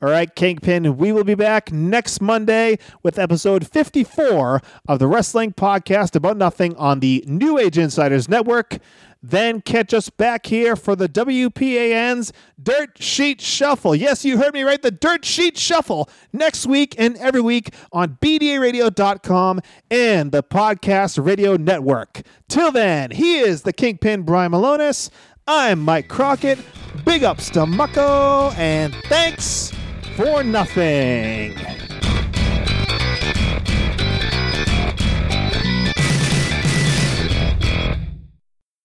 All 0.03 0.11
right, 0.11 0.35
Kingpin, 0.35 0.99
we 0.99 1.13
will 1.13 1.25
be 1.25 1.35
back 1.35 1.73
next 1.73 2.21
Monday 2.21 2.79
with 3.03 3.19
episode 3.19 3.67
54 3.67 4.61
of 4.87 4.99
the 4.99 5.07
Wrestling 5.07 5.55
Podcast 5.55 6.15
About 6.15 6.37
Nothing 6.37 6.77
on 6.77 7.01
the 7.01 7.25
New 7.27 7.57
Age 7.57 7.79
Insiders 7.79 8.29
Network. 8.29 8.81
Then 9.27 9.63
catch 9.63 9.95
us 9.95 10.11
back 10.11 10.45
here 10.45 10.77
for 10.77 10.95
the 10.95 11.09
WPAN's 11.09 12.31
Dirt 12.63 13.03
Sheet 13.03 13.41
Shuffle. 13.41 13.95
Yes, 13.95 14.23
you 14.23 14.37
heard 14.37 14.53
me 14.53 14.65
right, 14.65 14.83
the 14.83 14.91
Dirt 14.91 15.25
Sheet 15.25 15.57
Shuffle 15.57 16.11
next 16.35 16.67
week 16.67 16.95
and 16.99 17.17
every 17.17 17.41
week 17.41 17.73
on 17.91 18.19
BDARadio.com 18.21 19.63
and 19.91 20.31
the 20.31 20.43
Podcast 20.43 21.25
Radio 21.25 21.57
Network. 21.57 22.21
Till 22.51 22.71
then, 22.71 23.13
he 23.13 23.39
is 23.39 23.63
the 23.63 23.73
Kingpin 23.73 24.25
Brian 24.25 24.53
Milonas. 24.53 25.09
I'm 25.47 25.81
Mike 25.81 26.09
Crockett. 26.09 26.59
Big 27.07 27.25
ups 27.25 27.49
to 27.51 27.61
Mucko, 27.61 28.55
and 28.59 28.95
thanks 29.09 29.73
for 30.17 30.45
nothing. 30.45 31.57